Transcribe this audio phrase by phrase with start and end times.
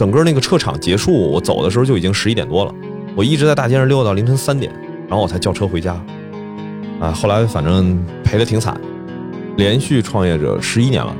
[0.00, 2.74] 整个那个撤场结束，我走的时候就已经十一点多了，
[3.14, 4.72] 我一直在大街上溜到凌晨三点，
[5.06, 5.92] 然后我才叫车回家。
[6.98, 8.80] 啊，后来反正赔的挺惨，
[9.58, 11.14] 连续创业者十一年了，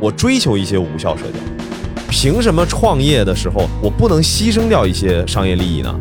[0.00, 1.38] 我追求一些无效社交，
[2.10, 5.94] 凭什么创业的时候我不能牺牲掉一些商业利益呢？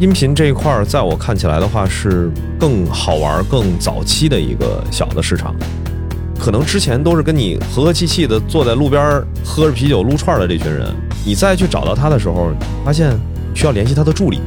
[0.00, 5.54] 音频这一块，在我看起来的话是更好玩、更早期的一个小的市场。
[6.40, 10.86] 可能之前都是跟你和和气气的坐在路边喝着啤酒撸串的这群人，
[11.28, 12.50] 你再去找到他的时候，
[12.82, 13.14] 发现
[13.54, 14.40] 需要联系他的助理。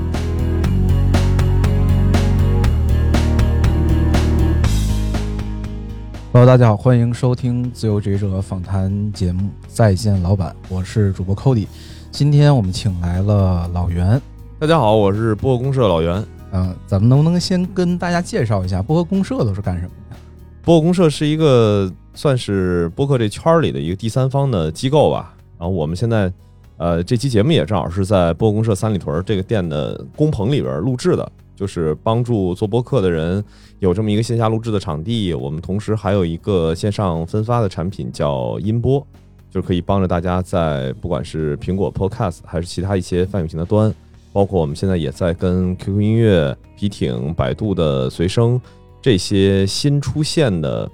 [6.33, 11.67] Hello，大家好，欢迎收听自由职业者访谈节目《再见老板》，我是主播 Cody。
[12.09, 14.19] 今天我们请来了老袁，
[14.57, 16.25] 大家好，我是播客公社老袁。
[16.51, 20.15] 嗯、咱们能不能先跟大家介绍一下播客公社都是干什么的？
[20.63, 25.35] 播客公社是一个算是播客这圈儿里的一个第三方的机构吧。
[25.59, 26.33] 然后我们现在，
[26.81, 33.43] 呃，这期节目也正好是在播公社三里屯这个店的工棚里边录制的，就是帮助做播客的人
[33.77, 35.31] 有这么一个线下录制的场地。
[35.35, 38.99] 我们同时还有一个线上分发的产品叫音播，
[39.51, 43.93] 就是可以帮着大家在不管是苹果 Podcast 还是其他一些泛用型的端，
[44.33, 48.59] 包括我们现在也在跟 QQ 音乐、皮艇、百度的随声
[48.99, 50.89] 这些新出现的，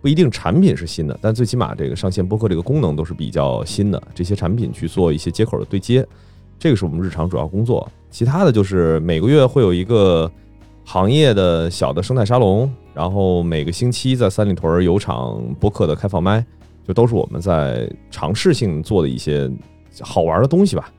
[0.00, 4.00] 不一定产品是新的，但最起码这个上线播客这个功能都是比较新的。
[4.14, 6.06] 这些产品去做一些接口的对接，
[6.58, 7.90] 这个是我们日常主要工作。
[8.10, 10.30] 其他的就是每个月会有一个
[10.84, 16.44] 行业的小的生态沙龙，然后每个星期在三里屯有场播客的开放麦，
[16.86, 19.50] 就都是我们在尝试性做的一些
[20.00, 20.90] 好玩的东西吧。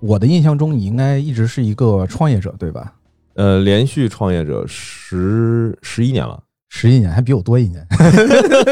[0.00, 2.92] 我的印象中，你应该一直是一个创业者，对吧？
[3.34, 6.42] 呃，连续创业者十十一年了，
[6.74, 7.86] 十一年，还比我多一年，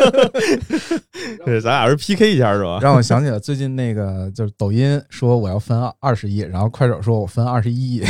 [1.45, 2.79] 对，咱俩是 PK 一下是吧？
[2.81, 8.03] 让我想起了最近那个，就是抖音说我要分二十亿，然后快手说我分二十一亿。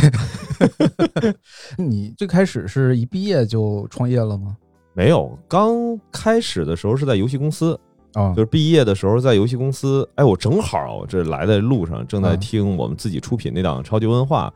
[1.76, 4.56] 你最开始是一毕业就创业了吗？
[4.94, 7.76] 没有，刚开始的时候是在游戏公司，
[8.12, 10.08] 啊、就是毕业的时候在游戏公司。
[10.14, 14.54] 哎，我正好我这来的路上正在嗯听我们自己出品那档《超级文化》，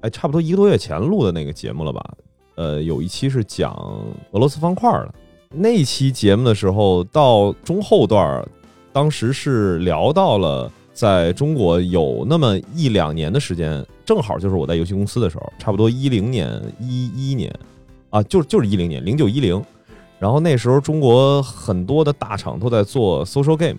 [0.00, 2.02] 哎，差不多一个多月前录的那个节目了吧？
[2.54, 3.72] 呃，有一期是讲
[4.32, 5.14] 俄罗斯方块的。
[5.52, 8.46] 那期节目的时候，到中后段，
[8.92, 17.52] 当时是聊到了在中国有那么一两年的时间，正好就是我在游戏公司的时候，差不多一零年、一一年
[18.10, 19.60] 啊，就就是一零年，零九一零。
[20.18, 23.78] 然后那时候中国很多的大厂都在做 social game，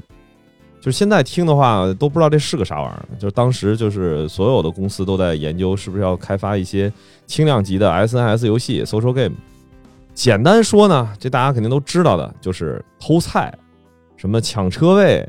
[0.81, 3.05] 就是现在听的话都不知道这是个啥玩意儿。
[3.19, 6.91] 就是当时就是所有的公司都在研究是不是要开发一些
[7.27, 9.35] 轻量级的 SNS 游戏 social game。
[10.13, 13.57] 简单说呢，这大家肯定都知道的，就是偷菜，
[14.17, 15.25] 什么抢车位，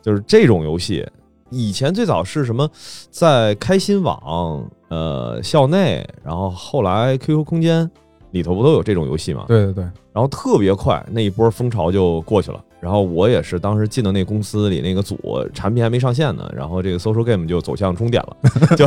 [0.00, 1.04] 就是这种游戏。
[1.50, 2.70] 以前最早是什么，
[3.10, 7.90] 在开心网、呃校内，然后后来 QQ 空间
[8.32, 9.44] 里头不都有这种游戏吗？
[9.46, 12.62] 对对对，然后特别快，那一波风潮就过去了。
[12.80, 15.16] 然后我也是当时进的那公司里，那个组
[15.54, 18.36] 产品还没上线呢，然后这个 social game 就走向终点了。
[18.76, 18.84] 就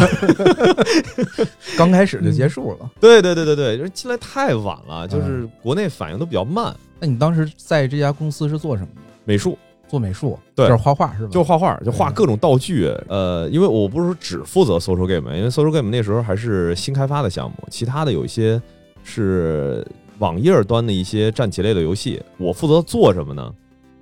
[1.78, 2.92] 刚开始就结束了。
[3.00, 6.76] 对对对对对，就是进来太晚了，就是国内反应都比较慢。
[7.00, 9.02] 那你当时在这家公司是做什么的？
[9.24, 9.58] 美术
[9.88, 11.30] 做美术，对就是画画是吧？
[11.32, 12.94] 就画画，就画各种道具。
[13.08, 18.62] 呃，因为我不是说只负责 social game，因为 social game 那时候还是新开发的项目，其他的有一些
[19.06, 19.86] 是
[20.20, 22.22] 网页端的一些战棋类的游戏。
[22.38, 23.54] 我负责做什么呢？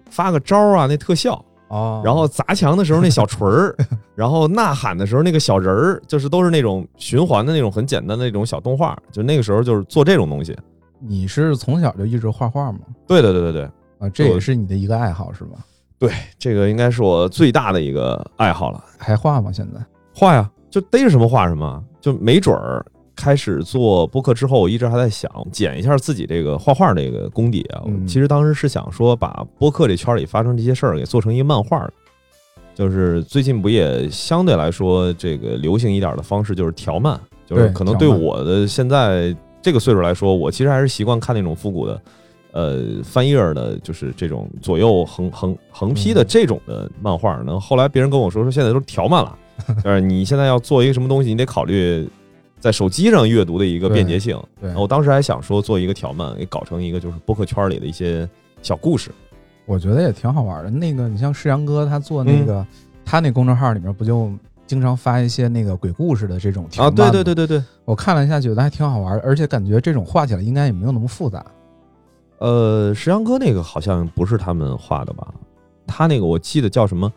[0.09, 1.34] 发个招啊，那特效。
[1.68, 3.75] 啊，然后砸墙的时候那小锤儿，
[4.13, 10.56] 然后呐喊的时候那个小人儿，就是都是那种循环的那种很简单的那种小动画，就那个时候就是做这种东西。
[11.00, 12.80] 你是从小就一直画画吗？
[13.08, 13.63] 对对对对对
[13.97, 15.66] 啊，这也是你的一个爱好是吧？
[15.97, 18.84] 对，这个应该是我最大的一个爱好了。
[19.00, 19.52] 还画吗？
[19.52, 19.84] 现在？
[20.13, 22.86] 画呀，就逮着什么画什么，就没准儿。
[23.23, 27.81] 开始做播客之后，我一直还在想剪一下自己这个画画这个功底啊。
[27.88, 31.94] 嗯其实当时是想说，把播客这圈里发生这些事儿给做成一个漫画的。
[32.75, 42.01] 就是最近不也相对来说这个流行一点的方式，就是调漫，就是可能对我的现在这个岁数来说，我其实还是习惯看那种复古的，
[42.51, 47.33] 呃，翻页儿的，就是这种左右横横横批的嗯这种的漫画。
[47.38, 49.38] 然后后来别人跟我说说，现在都是条漫了，
[49.83, 52.09] 就是你现在要做一个什么东西，你得考虑
[52.63, 54.42] 在手机上阅读的一个便捷性。
[54.74, 58.25] 我当时还想说做一个条漫，给搞成一个就是播客圈里的一些
[58.62, 59.12] 小故事。
[59.65, 60.69] 我觉得也挺好玩的。
[60.69, 62.65] 那个，你像世阳哥他做那嗯个，
[63.04, 64.31] 他那公众号里面不就
[64.65, 71.45] 经常发一些那个鬼故事的这种条啊，对对对，对对，我看了一下，觉得还挺好玩，而且感觉这种画起来应该也没有那么复杂。
[72.38, 75.33] 呃，石阳哥那个好像不是他们画的吧？
[75.86, 77.12] 他那个我记得叫什么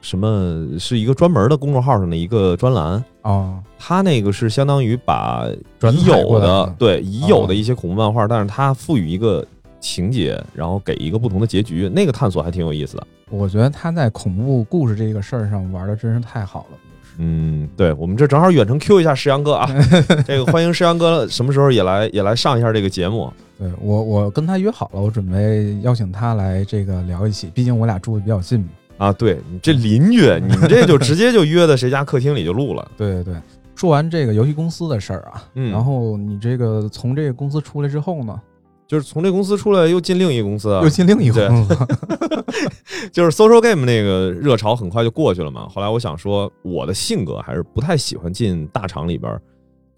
[0.00, 5.46] 什么是一个专门的公众号上的一个专栏，啊，他那个是相当于把
[5.92, 9.44] 已有的的对已有的哦一些恐怖漫画，但是它赋予一个
[9.80, 13.06] 情节，然后给一个不同的结局，那个探索还挺有意思的。
[13.30, 16.78] 我觉得他在恐怖故事这个事儿上玩的真是太好了。
[17.18, 19.68] 嗯，对，我们这正好远程 Q 一下石阳哥啊，
[20.26, 23.32] 这个欢迎石阳哥什么时候也来也来上一下这个节目。
[23.58, 28.68] 对我，我跟他约好了，我准备邀请他来这个聊一起，毕竟我俩住的比较近嘛。
[28.98, 32.90] 啊，对你这邻居，你们这就直接就约在谁家客厅里就录了。
[32.96, 33.34] 对对对，
[33.74, 38.40] 说完这个游戏公司的事儿啊，嗯然后你这个从这个公司出来之后呢，
[38.86, 41.76] 就是从这公司出来又进另一个公司啊，又进另一公司
[43.12, 45.68] 就是 social game 那个热潮很快就过去了嘛。
[45.68, 49.40] 后来我想说，我的性格还是不太喜欢进大厂里边儿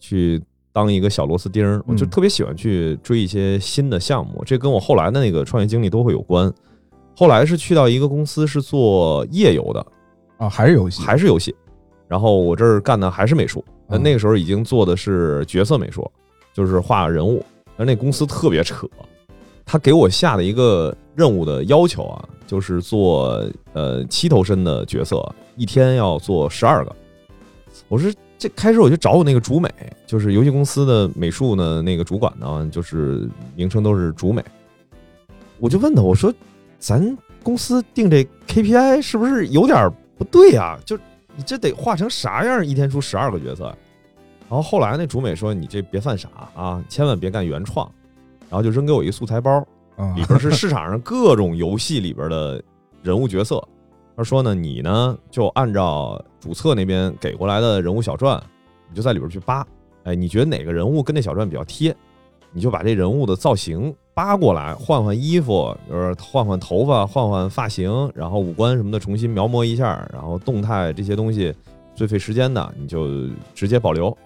[0.00, 0.42] 去
[0.72, 6.52] 当一个小螺丝钉儿，我就嗯特别喜欢去追一些新的项目，这跟我后来的那个创业经历都会有关。
[7.18, 9.84] 后来是去到一个公司是做页游的，
[10.36, 11.52] 啊，还是游戏，还是游戏，
[12.06, 16.08] 然后我这儿干的还是美术，那个时候已经做的是角色美术，
[16.54, 17.44] 就是画人物。
[17.76, 18.88] 而那公司特别扯，
[19.66, 25.20] 他给我下的一个任务的要求啊，就是做呃七头身的角色，
[25.56, 26.96] 一天要做十二个。
[27.88, 29.68] 我说这开始我就找我那个主美，
[30.06, 34.40] 就是游戏公司的美术呢，那个主管呢，就是名称都是主美。
[35.58, 36.32] 我就问他，我说
[36.78, 40.78] 咱公司定这 KPI 是不是有点不对啊？
[40.84, 40.96] 就
[41.36, 42.64] 你这得画成啥样？
[42.64, 43.64] 一天出十二个角色。
[44.50, 47.86] 然后后来那主美说：“你这别犯傻啊，千万别干原创。”
[48.48, 49.58] 然后就扔给我一素材包，
[49.96, 52.62] 啊里边是市场上各种游戏里边的
[53.02, 53.62] 人物角色。
[54.16, 58.42] 他说呢，你呢就按照主册那边给过来的人物小传，
[58.88, 59.66] 你就在里边去扒。
[60.04, 61.94] 哎，你觉得哪个人物跟那小传比较贴，
[62.52, 71.54] 你就把这人物的造型扒过来，换换衣服，就是换换头发，换换发型，然后五官什么的重新描摹一下，然后动态这些东西
[71.94, 74.16] 最费时间的，你就直接保留。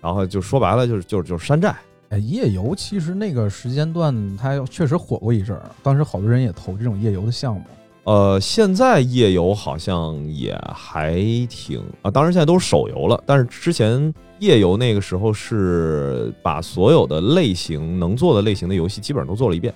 [0.00, 1.74] 然后就说白了，就是就是就是山寨。
[2.08, 7.62] 哎，夜游其实那个时间段它确实火过一阵儿，当时好多人也投这种夜游的项目。
[8.04, 11.14] 呃，现在页游好像也还
[11.48, 19.72] 挺啊，当然现在都是手游了，但是之前页游那个时候是把所有的类型能做的类型的游戏基本上都做了一遍。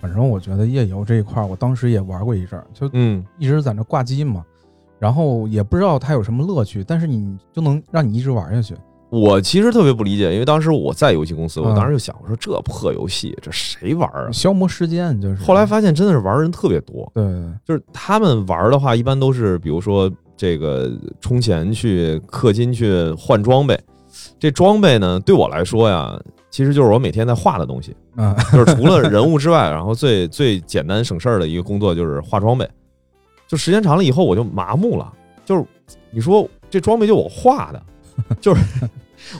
[0.00, 4.44] 反正我觉得页游这一块儿，我当时也玩过一阵儿，就嗯，一直在那挂机嘛，
[5.00, 8.76] 然后也不知道它有什么乐趣，但是你就能让你一直玩下去。
[9.14, 14.30] 我其实特别不理解，因为当时我在游戏公司，我嗯当时就想，我说这破游戏这谁玩啊？
[14.32, 15.36] 消磨时间就是。
[15.36, 20.90] 后来发现真的是玩人特别多，对对就是他们玩的话，一般都是比如说这个
[21.20, 23.78] 充钱去氪金去换装备，
[24.38, 26.20] 这装备呢对我来说呀，
[26.50, 32.68] 其实就是我每天在画的东西，啊， 就是除了人物之外，然后最最简单省事儿的一个工作就是画装备。
[33.46, 35.12] 就时间长了以后，我就麻木了。
[35.44, 35.64] 就是
[36.10, 37.82] 你说这装备就我画的，
[38.40, 38.62] 就是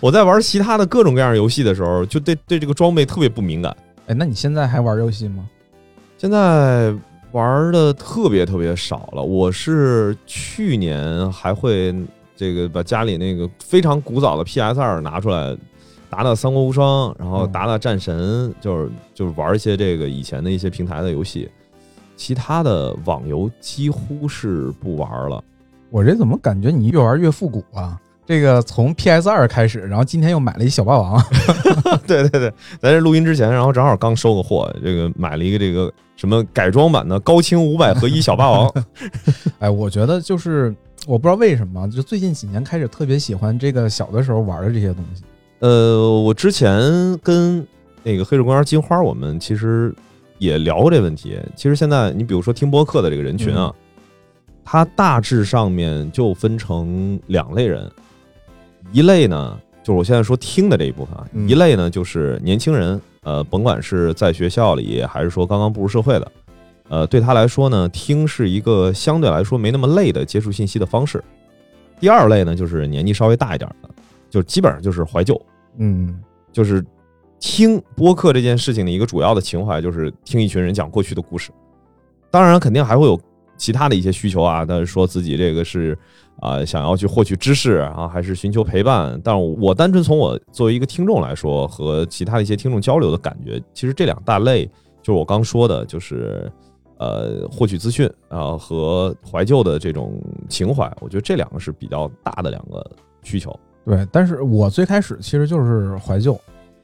[0.00, 3.76] 我在玩其他的各种各样的游戏的时候，就对对这个装备特别不敏感。
[4.06, 5.48] 哎，那你现在还玩游戏吗？
[6.18, 6.94] 现在
[7.32, 9.22] 玩的特别特别少了。
[9.22, 11.94] 我是去年还会
[12.36, 15.56] 这个把家里那个非常古早的 PS 二拿出来，
[16.08, 21.50] 打打三国无双，然后嗯打打战神，就是就是玩一些这个以前的一些平台的游戏。
[22.16, 25.42] 其他的网游几乎是不玩了。
[25.90, 28.00] 我这怎么感觉你越玩越复古啊？
[28.26, 31.22] 这个从 PS 二开始，然后今天又买了一小霸王，
[32.06, 38.72] 对对对，咱这录音之前，然后正好刚收个货，这个买了一个这个什么改装版的高清五百合一小霸王。
[39.60, 40.74] 哎，我觉得就是
[41.06, 45.22] 我不知道为什么，就最近几年开始特别喜欢这个小的时候玩的这些东西。
[45.60, 47.66] 呃，我之前跟
[48.02, 49.94] 那个黑水公园金花，我们其实
[50.38, 51.38] 也聊过这问题。
[51.56, 53.72] 其实现在你比如说听播客的这个人群啊，
[54.64, 57.90] 它大致上面就分成两类人，
[58.92, 66.32] 一类呢就是我现在说听的这一部分啊，嗯一类呢就是年轻人，呃，甭管是在学校里还是说刚刚步入社会的，
[66.88, 71.22] 呃，对他来说呢，听是一个相对来说没那么累的接触信息的方式。
[72.00, 73.88] 第二类呢，就是年纪稍微大一点的，
[74.30, 75.40] 就基本上就是怀旧。
[75.78, 76.18] 嗯，
[76.52, 76.84] 就是
[77.38, 81.50] 听播客这件事情的一个主要的情怀，就是听一群人讲过去的故事。
[82.30, 83.20] 当然，肯定还会有
[83.56, 85.96] 其他的一些需求啊，但是说自己这个是
[86.40, 89.18] 啊、想要去获取知识啊，还是寻求陪伴。
[89.24, 94.66] 但我我单纯从我作为一个听众来说，和其他的一些听众交流的感觉，其实这两大类
[95.00, 96.50] 就是我刚说的，就是
[96.98, 102.84] 呃获取资讯啊、和怀旧的这种情怀，我觉得这两个是比较大的两个
[103.22, 103.58] 需求。
[103.84, 104.06] 对。
[104.12, 106.38] 但是我最开始其实就是怀旧，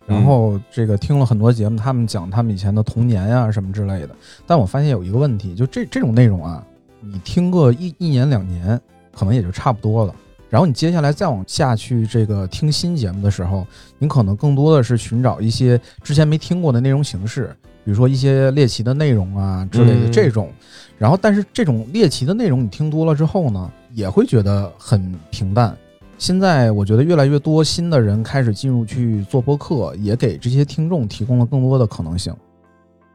[0.07, 4.11] 然后这个听了很多节目，他们讲他们以前的童年呀、什么之类的。
[4.47, 6.66] 但我发现有一个问题，就这这种内容啊，
[7.00, 8.80] 你听个一一年两年，
[9.21, 10.15] 可能也就差不多了。
[10.49, 13.67] 然后你接下来再往下去这个听新节目的时候，
[13.99, 20.50] 你可能更多的是寻找一些之前没听过的内容形式，比如说一些猎奇的内容啊之类的嗯这种。
[20.97, 25.77] 然后，但是这种猎奇的内容你听多了之后呢，也会觉得很平淡。
[26.17, 32.35] 现在我觉得越来越多新的人开始进入去做播客，也给这些听众提供了更多的可能性。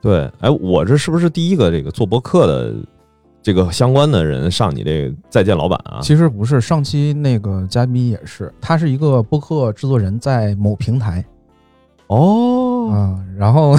[0.01, 2.75] 对，哎，我这是不是第一个这个做播客的
[3.45, 5.99] 这个相关的人上你这个再见老板啊？
[6.01, 11.23] 其实不是，上期那个嘉宾也是，他是一个播客制作人，在某平台
[12.07, 13.77] 哦，啊、然后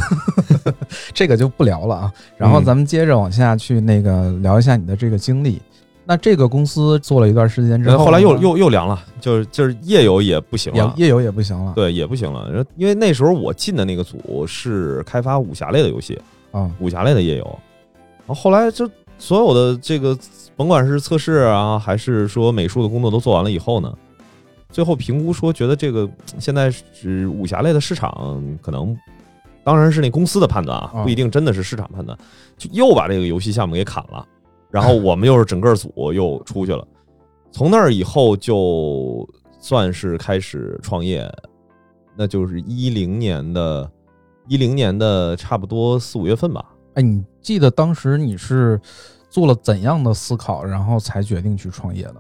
[1.12, 2.12] 这个就不聊了啊。
[2.36, 5.60] 然后嗯咱们接着往下去那个聊一下你的这个经历。
[6.04, 12.64] 那这个公司做了一段时间之后后后来又又又凉了，就是就是夜游也不行了，也夜游也不行了，对，也不行了。
[12.76, 16.16] 因为那时候我进的那个组是开发武侠类的游戏，
[16.52, 17.58] 啊，武侠类的夜游。
[18.28, 20.16] 然后后来就所有的这个，
[20.56, 23.92] 甭管是测试啊，还是说美术的工作都做完了以后呢，
[24.70, 26.08] 最后评估说觉得这个
[26.38, 28.96] 现在是武侠类的市场可能，
[29.64, 32.16] 当然是那公司的判断啊，啊不一定真的是市场判断，
[32.56, 34.26] 就又把这个游戏项目给砍了。
[34.70, 36.86] 然后我们又是整个组又出去了，
[37.50, 39.26] 从那儿以后就
[39.58, 41.26] 算是开始创业，
[42.16, 43.90] 那就是一零年的，
[44.48, 46.64] 一零年的差不多四五月份吧。
[46.94, 48.80] 哎，你记得当时你是
[49.30, 52.16] 做了怎样的思考，然后才决定去创业的？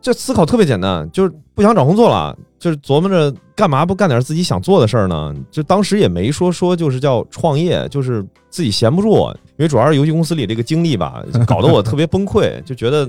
[0.00, 5.32] 这思考特别简单，就是不想找工作了，就是琢磨着干嘛不干点自己想做的事儿呢？
[5.48, 13.08] 就当时也没说说就是叫创业，就是自己闲不住，因为主要是游戏公司里这个经历吧， 搞得我特别崩溃，就觉得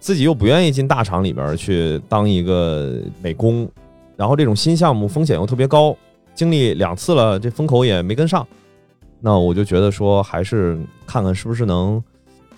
[0.00, 3.70] 自己又不愿意进大厂里边去当一个美工，
[4.16, 5.96] 然后这种新项目风险又特别高，
[6.34, 8.44] 经历两次了，这风口也没跟上，
[9.20, 12.02] 那我就觉得说还是看看是不是能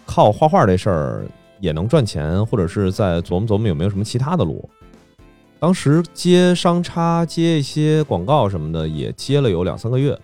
[0.04, 1.24] 靠画画这事儿
[1.58, 4.68] 也能赚钱，或者是再琢磨琢磨有没有什么其他的路。
[5.58, 10.18] 当时接商差、接一些广告什么的，也接了有两三个月。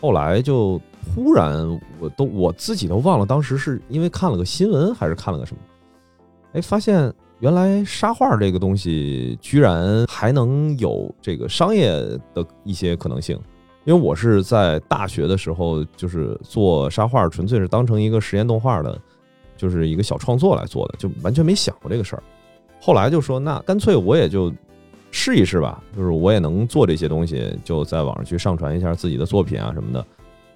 [0.00, 0.80] 后来就
[1.14, 5.60] 突然，我都我自己都忘了，当时是因为看了个新闻，还是看了个什么？
[6.52, 11.90] 哎，发现原来沙画这个东西居然还能有这个商业
[12.34, 13.38] 的一些可能性。
[13.84, 18.98] 因为我是在大学的时候，就是做沙画，纯粹是当成一个实验动画的，
[19.56, 22.22] 就是一个小创作来做的，就完全没想过这个事儿。
[22.80, 24.52] 后来就说，那干脆我也就
[25.10, 30.04] 试一试吧，就是我也能做这些东西，就在网上去上传一下自己的作品啊什么的，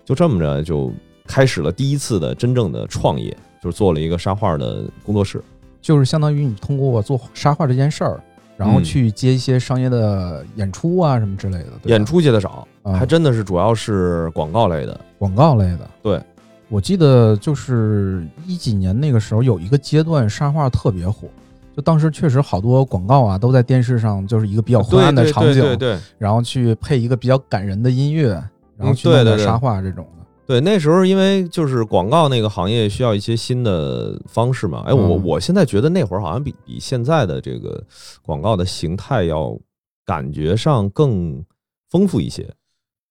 [0.05, 0.93] 就这么着就
[1.27, 5.43] 开始了第一次的真正的创业，就是做了一个沙画的工作室。
[5.83, 8.23] 就是相当于你通过做沙画这件事儿，
[8.57, 14.99] 然后嗯去接一些商业的演出啊什么之类的，对演出接的少，啊还真的是主要是广告类的。
[15.19, 15.91] 广告类的。
[16.03, 16.23] 对，
[16.69, 21.29] 我记得就是一几年那个时候有一个阶段沙画特别火，
[21.75, 28.31] 就当时确实好多广告啊都在电视上，就是一个比较昏对暗的场景，对对对然后去配一个比较感人的音乐，
[28.77, 30.24] 然后嗯去弄对对对点沙画这种的。
[30.47, 34.83] 对，那时候因为就是广告那个行业需要一些新的方式嘛。
[34.87, 37.83] 哎，我嗯我现在觉得那会儿好像比比现在的这个
[38.23, 39.59] 广告的形态要
[40.05, 41.43] 感觉上更
[41.89, 42.47] 丰富一些。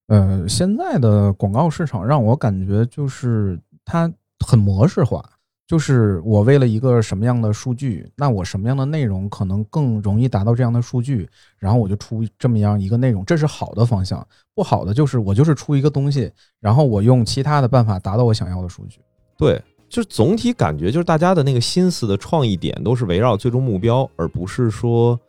[0.08, 4.12] 呃，现在的广告市场让我感觉就是它
[4.46, 5.24] 很模式化，
[5.66, 11.28] 就是我为了一个什么样的数据，那我什么样的内容可能更容易达到这样的数据，
[11.58, 14.26] 然后我就出这么样一个内容，这是好的方向。
[14.54, 19.00] 不好的就是我就是出一个东西，然后我用其他的办法达到我想要的数据。
[19.38, 25.20] 对，就是总体感觉就是大家的那个心思的创意点都是围绕最终目标，而不是说，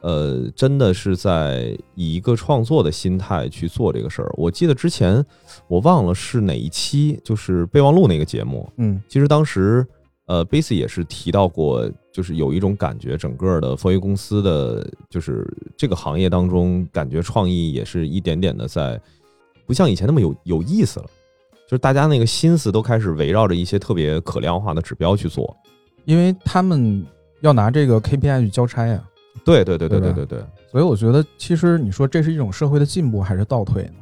[0.00, 4.32] 呃，真的是在以一个创作的心态去做这个事儿。
[4.36, 5.24] 我记得之前
[5.66, 9.86] 我忘了是哪一期，就是备忘录那个节目，嗯其实当时，
[10.26, 19.00] 呃，Base 也是提到过，就是有一种感觉，整个的佛爷公司的，就是这个行业当中，感觉创意也是一点点的在，
[19.66, 21.06] 不像以前那么有有意思了，
[21.66, 25.56] 就是大家那个心思都开始围绕着一些特别可量化的指标去做。
[26.04, 27.04] 因为他们
[27.42, 30.38] 要拿这个 KPI 去交差呀、对对对对对对对对，
[30.70, 33.94] 所以我觉得其实你说这是一种社会的进步还是倒退呢？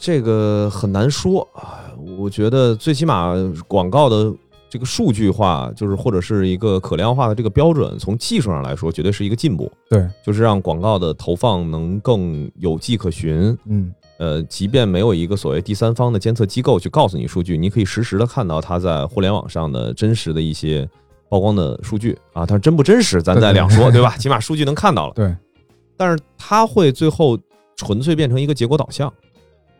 [0.00, 1.92] 这个很难说啊。
[2.18, 3.34] 我觉得最起码
[3.68, 4.32] 广告的
[4.68, 9.70] 这个数据化，就是或者是一个可量化的这个标准，从技术上来说，绝对是一个进步。
[9.88, 13.56] 对，就是让广告的投放能更有迹可循。
[13.66, 20.88] 嗯呃，即便没有一个所谓第三方的监测机构去告诉你数据，你可以实时的看到它在互联网上的真实的一些
[21.32, 22.44] 曝光的数据啊。
[22.44, 24.14] 它真不真实，咱再两说，对吧？
[24.18, 25.14] 起码数据能看到了。
[25.14, 25.34] 对，
[25.96, 27.38] 但是它会最后
[27.74, 29.10] 纯粹变成一个结果导向，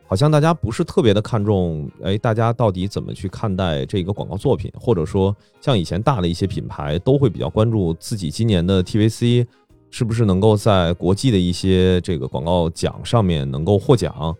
[0.09, 9.47] 好像大家不是特别的看重，哎，大家到底怎么去看待这个广告作品，或者说像以前大的一些品牌都会比较关注自己今年的 TVC
[9.91, 14.35] 是不是能够在国际的一些这个广告奖上面能够获奖。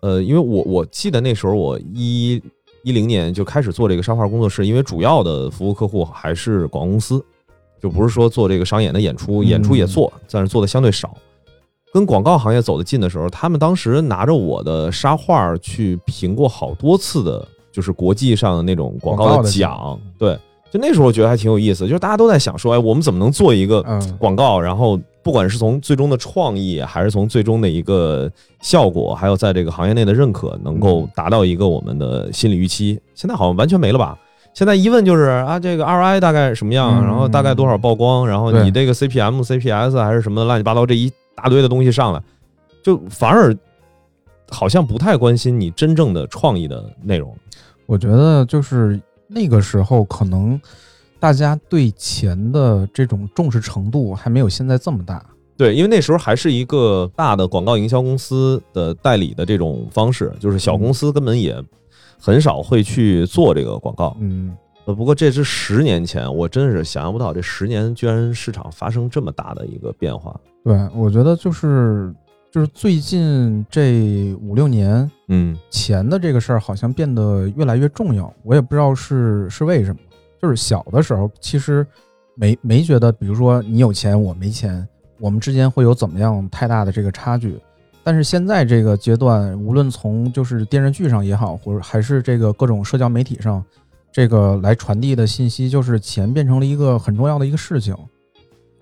[0.00, 2.42] 呃，因为我我记得那时候我一
[2.84, 7.24] 一零年就开始做这个沙画工作室，因为主要的服务客户还是广告公司，
[7.80, 11.16] 就不是说做这个商演的演出，演出也做，但是做的相对少。
[11.92, 19.98] 跟广告行业走得近的时候，他们当时拿着我的沙画去评过好多次的，就是国际上的那种广告的奖。
[20.18, 20.38] 对，
[20.74, 23.80] 就那时候我觉得还挺有意思，就是大家都在想说，哎，我们怎么能做一个
[24.18, 24.60] 广告？
[24.60, 28.28] 然后不管是从最终的创意，还是从最终的一个
[28.60, 33.00] 效果，还有在这个行业内的认可，能够达到一个我们的心理预期。
[33.14, 34.18] 现在好像完全没了吧？
[34.52, 37.04] 现在一问就是啊，这个 ROI 大概什么样？
[37.04, 38.26] 然后大概多少曝光？
[38.26, 41.12] 然后你这个 CPM、CPS 还是什么乱七八糟这一。
[41.36, 42.22] 大堆的东西上来，
[42.80, 43.54] 就反而
[44.50, 47.36] 好像不太关心你真正的创意的内容。
[47.86, 50.60] 我觉得就是那个时候，可能
[51.18, 55.24] 大家对钱的这种重视程度还没有现在这么大。
[55.56, 61.56] 对，因为那时候还是一个大的广告营销公司的代理的这种方式，就是小公司根本也
[62.18, 64.16] 很少会去做这个广告。
[64.20, 70.34] 嗯，呃，不过这是十年前，我真是想象不到这十年居然市场发生这么大的一个变化。
[70.64, 72.12] 对，我觉得就是
[72.54, 78.32] 就是最近这五六年，嗯，钱的这个事儿好像变得越来越重要。
[78.44, 80.00] 我也不知道是是为什么。
[80.40, 81.84] 就是小的时候，其实
[82.36, 84.86] 没没觉得，比如说你有钱我没钱，
[85.18, 87.58] 我们之间会有怎么样太大的这个差距。
[88.04, 93.64] 但是现在这个阶段，无论从就是电视剧上也好，或者还是这个各种社交媒体上，
[94.12, 97.96] 这个来传递的信息，就是钱变成了一个很重要的一个事情。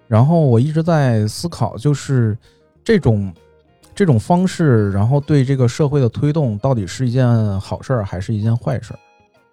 [0.08, 2.36] 然后我一直在思考，就是
[2.84, 3.32] 这种
[3.94, 8.98] 这种方式，然后对这个社会的推动，到底是一件好事儿还是一件坏事儿？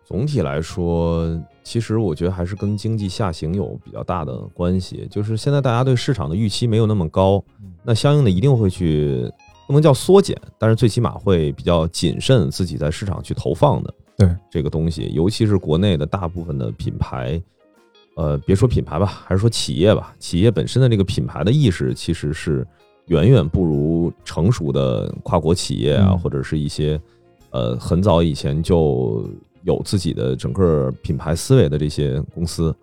[0.06, 5.08] 总体来说，其实我觉得还是跟经济下行有比较大的关系。
[5.12, 7.44] 就是现在大家对市场的预期没有那么高，
[7.84, 9.32] 那相应的一定会去
[9.68, 17.40] 不能叫缩减，但是最起码会比较谨慎自己在市场去投放的对这个东西，尤其是国内的大部分的品牌。
[18.16, 22.68] 呃，别说品牌吧，还是说企业吧，企业本身的这个品牌的意识，其实是
[23.10, 27.00] 远远不如成熟的跨国企业啊，或者是一些
[27.52, 29.30] 呃很早以前就
[29.64, 32.74] 有自己的整个品牌思维的这些公司，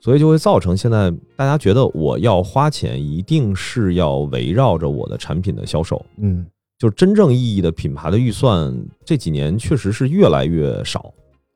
[0.00, 6.46] 所以就会造成现在大家觉得我要花钱，一定是要围绕着我的产品的销售，嗯，
[6.78, 11.12] 就是真正意义的品牌的预算，这几年确实是越来越少，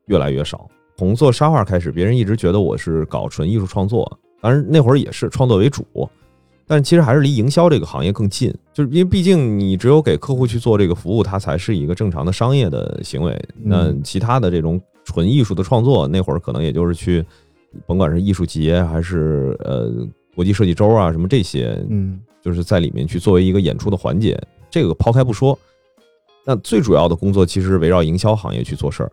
[0.07, 0.67] 越来越少。
[0.95, 4.09] 从做沙画开始，别人一直觉得我是搞纯艺术创作，
[4.41, 5.85] 当然那会儿也是创作为主，
[6.65, 13.37] 但其实还是离营销这个行业更近，就是因为毕竟你只有给客户去做这个服务，它才是一个正常的商业的行为。
[13.61, 17.23] 那其他的这种纯艺术的创作，那会儿可能也就是去，
[17.85, 19.91] 甭管是艺术节还是呃
[20.35, 24.41] 国际设计周啊什么这些，嗯，就是在里面去作为一个演出的环节。
[24.71, 25.57] 这个抛开不说，
[26.45, 29.11] 那最主要的工作其实是围绕营销行业去做事儿。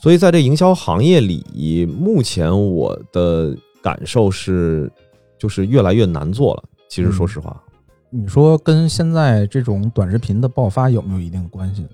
[0.00, 4.88] 所以，在这营销行业里，目前我的感受是，
[5.38, 6.64] 就是越来越难做了。
[6.88, 7.62] 其实，说实话，
[8.10, 11.86] 你说跟现在这种短视频的爆发有没有一定关系？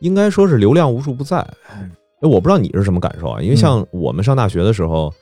[0.00, 1.38] 应该说是流量无处不在。
[1.68, 3.42] 哎，我不知道你是什么感受啊？
[3.42, 5.12] 因为像我们上大学的时候，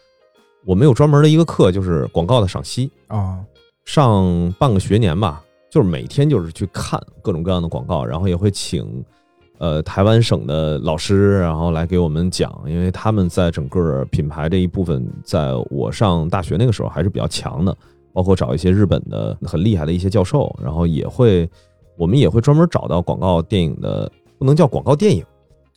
[0.64, 3.44] 我们有专门的一个课，就是广告的赏析啊，
[3.84, 9.04] 上半个学年吧，就是每天就是去看各种各样的广告，然后也会请。
[9.58, 17.74] 呃，台湾省的老师，然后来给我们讲，因为他们在整个品牌这一部分，在我上大学那个时候还是比较强的，
[18.12, 21.48] 包括找一些日本的很厉害的一些教授，然后也会，
[21.96, 25.24] 我们也会专门找到广告电影的，不能叫广告电影，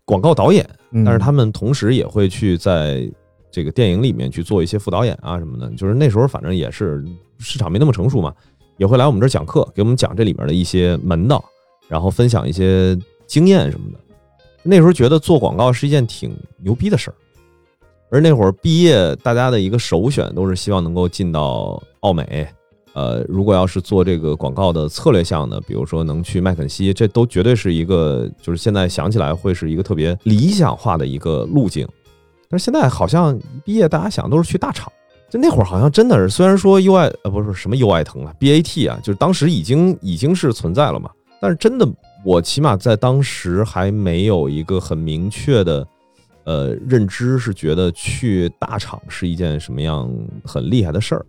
[0.06, 0.68] 广告导演，
[1.06, 3.08] 但是他们同时也会去在
[3.52, 7.06] 这个电影里面去做一些副导演啊什么的，就是那时候反正也是
[7.38, 8.34] 市场没那么成熟嘛，
[8.78, 11.46] 也会来我们这儿讲课，给我们讲这里面的一些门道，
[11.88, 12.98] 然后分享一些。
[13.28, 14.00] 经验什么的，
[14.64, 17.16] 那时候觉得做广告是一件挺牛逼的事儿，
[18.10, 22.48] 而那会儿毕业，大家的一个首选都是希望能够进到奥美，
[22.94, 31.88] 呃，如果要是做这个广告的策略项的，比如说能去麦肯锡，这都绝对是一个，就是现在想起来会是一个特别理想化的一个路径。
[32.50, 34.92] 但是现在好像毕业大家想都是去大厂，
[35.30, 41.12] 就那会儿好像真的是，虽然说 UI 呃不是什么 UI 腾啊，BAT 啊，就是当时已经已经是存在了嘛，
[41.42, 41.88] 但是真的。
[42.28, 45.88] 我起码在当时还没有一个很明确的，
[46.44, 50.14] 呃，认知是觉得去大厂是一件什么样
[50.44, 51.26] 很厉害的事儿。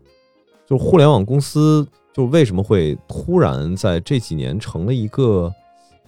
[0.66, 5.54] 就互联网公司，就为什么会突然在这几年成了一个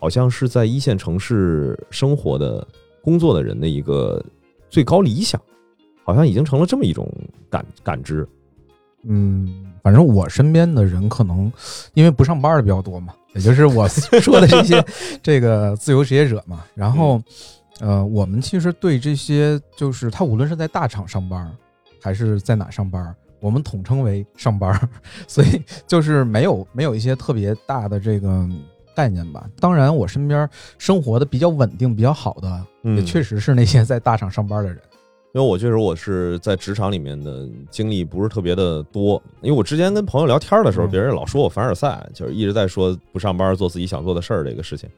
[0.01, 2.67] 好像是在一线城市生活的、
[3.01, 4.21] 工作的人的一个
[4.69, 5.41] 最高理想，
[6.03, 7.09] 好像已经成了这么一种
[7.49, 8.27] 感感知。
[9.05, 11.51] 嗯，反正我身边的人可能
[11.95, 13.89] 因为不上班的比较多嘛，也就是我
[14.21, 14.85] 说的这些
[15.23, 16.65] 这个自由职业者嘛。
[16.75, 17.21] 然后，
[17.81, 21.51] 呃，我们其实对这些就是他无论是在大厂上班，
[22.03, 24.79] 还是在哪上班，我们统称为上班，
[25.27, 28.47] 所以就是没有没有一些特别大的这个
[28.95, 29.49] 概念吧。
[29.59, 34.79] 当然，我身边生活的比较稳定、比较好的，也确实是那些在大厂上班的人。
[35.33, 44.89] 因为我确实我是在职场里面的经历不是特别的多，因为我之前跟朋友聊天的时候，别人老说我凡尔赛，就是一直在说不上班做自己想做的事儿这个事情。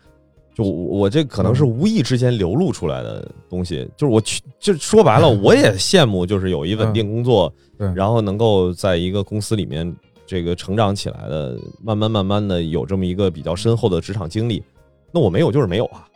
[0.54, 7.52] 就我这可能是无意之间流露出来的东西，就是我去，就说白了，我也 羡慕，就是有一稳定工作，
[7.94, 9.94] 然后能够在一个公司里面
[10.26, 14.62] 这个成长起来的，慢慢慢慢的有这么一个比较深厚的职场经历。
[15.10, 16.06] 那我没有就是没有啊。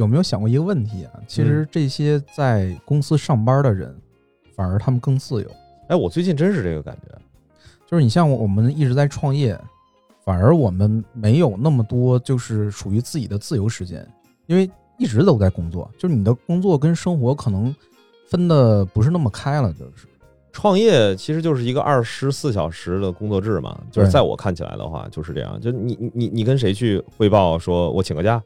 [0.00, 1.12] 有没有想过一个问题啊？
[1.26, 3.94] 其实这些在公司上班的人，
[4.56, 5.50] 反而他们更自由。
[5.88, 7.14] 哎，我最近真是这个感觉，
[7.86, 9.60] 就是你像我们一直在创业，
[10.24, 14.08] 反而我们没有那么多就是属于自己的自由时间，
[14.46, 15.90] 因为一直都在工作。
[15.98, 17.74] 就是你的工作跟生活可能
[18.26, 19.70] 分的不是那么开了。
[19.74, 20.06] 就是
[20.50, 23.78] 创业其实就是一个二十四小时的工作制嘛。
[23.90, 25.60] 就是在我看起来的话，就是这样。
[25.60, 28.42] 就你你你跟谁去汇报说我请个假？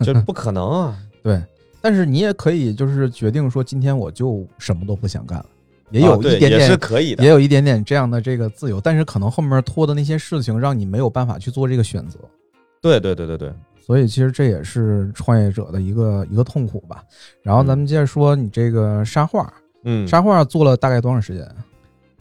[0.00, 0.98] 这 不可能啊！
[1.22, 1.42] 对，
[1.80, 5.46] 但是你也可以就是决定说，今天我就什么都不想干了，
[5.90, 8.80] 也有一点点是可以的，也有一点点这样的这个自由。
[8.80, 12.18] 但是可能后面拖的那些事情，让你没有办法去做这个选择。
[12.80, 13.52] 对对对对对，
[13.84, 17.02] 所以其实这也是创业者的一个一个痛苦吧。
[17.42, 19.52] 然后咱们接着说，你这个沙画，
[19.84, 21.48] 嗯，沙画做了大概多长时间？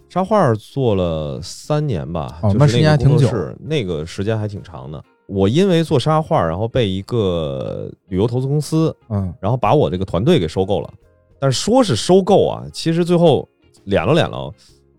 [0.07, 3.27] 沙画做了三年吧，哦，那时间还挺久，
[3.59, 5.03] 那个时间还挺长的。
[5.27, 10.93] 我因为做沙画，然后被一个旅游投资公司，嗯，然后把我这个团队给收购了。
[11.39, 13.47] 但是说是收购啊，其实最后
[13.86, 14.51] 敛了敛了，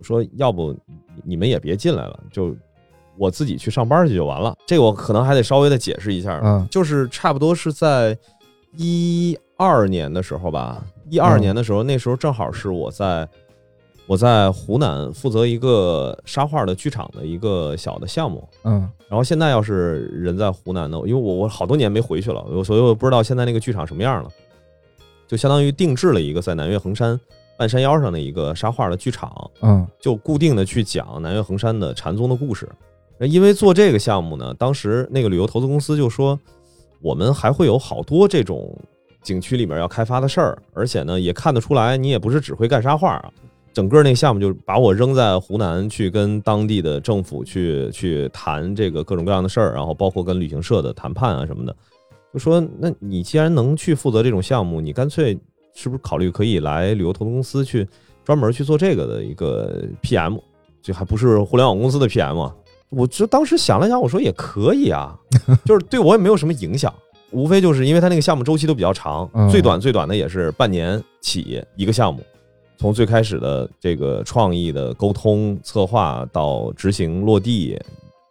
[0.03, 0.75] 说要不
[1.25, 2.55] 你们也别进来了，就
[3.17, 4.57] 我自己去上班去就完了。
[4.67, 8.17] 这个我可能还得稍微的解释一下，嗯，就是差不多是在
[8.77, 13.29] 一二年的时候吧，一二年的时候，那时候正好是我在。
[14.07, 24.29] 我在湖南负责一个沙画的剧场的一个小的项目，嗯，然后现在要是人在湖南呢，因为我我好多年没回去了，所以我不知道现在那个剧场什么样了，
[25.27, 27.19] 就相当于定制了一个在南岳衡山
[27.57, 32.69] 半山腰上的一个沙画的剧场，嗯，就固定的去讲南岳衡山的禅宗的故事。
[33.21, 36.39] 因为做这个项目呢，当时那个旅游投资公司就说，
[37.01, 38.77] 我们还会有好多这种
[39.23, 43.31] 景区里面要开发的事儿，而且呢，也看得出来你也不是只会干沙画啊。
[43.75, 51.75] 整个那个项目就把我扔在湖南去跟当地的政府去去谈这个各种各样的事儿，然后包括跟旅行社的谈判啊什么的，
[52.33, 55.37] 就说那你既然能去负责这种项目，你干脆
[55.75, 57.85] 是不是考虑可以来旅游投资公司去
[58.25, 60.39] 专门去做这个的一个 PM，
[60.81, 62.53] 就还不是互联网公司的 PM，
[62.91, 65.19] 我就当时想了想，我说也可以啊，
[65.67, 66.95] 就是对我也没有什么影响，
[67.33, 72.23] 无非就是因为他那个项目周期都比较长，最短最短的也是半年起一个项目。
[72.77, 77.81] 从最开始的这个创意的沟通策划到执行落地，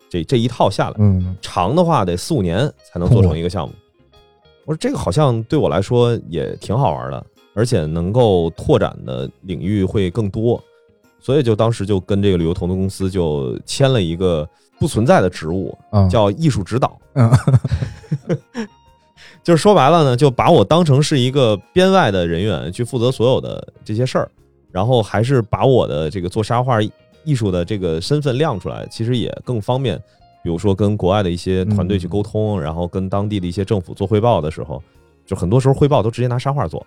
[0.09, 3.73] 这这一套下来，嗯，长的话得四五年才能做成一个项目。
[4.65, 10.61] 我说这个好像对我来说也挺好玩的，而且能够拓展的领域会更多，
[11.19, 14.47] 所以就当时就跟这个旅游投资公司就签了一个
[14.79, 15.77] 不存在的职务，
[16.09, 16.97] 叫艺术指导。
[17.15, 17.29] 嗯，
[19.43, 24.31] 就是说白了呢，就把我当成是一个编外的人员去负责所有的这些事儿。
[24.71, 26.79] 然后还是把我的这个做沙画
[27.23, 29.95] 艺术的这个身份亮出来，其实也更方便。
[30.41, 34.81] 比如说跟国外的一些团队去沟通，然后跟当地的一些政府做汇报的时候，
[35.27, 36.83] 就很多时候汇报都直接拿沙画做，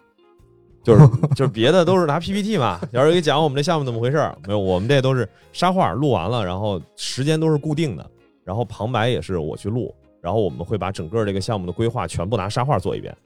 [0.83, 2.81] 就是 就是别的都是拿 PPT 嘛。
[2.90, 8.05] 要是给讲我们这项目怎么回事儿，没有，我们这都是沙画录完了，然后时间都是固定的，
[8.42, 13.16] 然后旁白也是我去录，然后我们会把整个这个项目的规划全部拿沙画做一遍。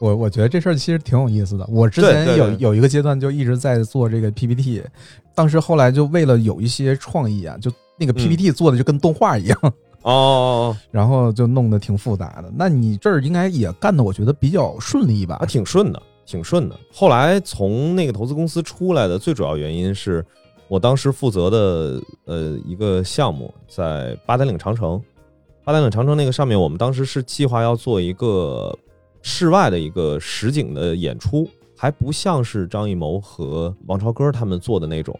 [0.00, 1.66] 我我觉得这事儿其实挺有意思的。
[1.70, 4.82] 我之前有有一个阶段就一直在做这个 PPT，
[5.34, 9.58] 当时后来就为了有一些创意啊，就那个 PPT 做的就跟动画一样
[10.02, 12.52] 哦， 然后就弄得挺复杂的。
[12.54, 15.42] 那你这儿应该也干的，我觉得比较顺利吧？
[15.48, 16.78] 挺顺的，挺顺的。
[16.92, 20.22] 后来从那个投资公司出来的最主要原因是
[20.68, 25.00] 我当时负责的呃一个项目在八达岭长城，
[25.64, 28.76] 八达岭长城那个上面，我们当时是计划要做一个。
[29.26, 35.18] 室外的一个实景的演出，还不像是张艺谋和王朝歌他们做的那种，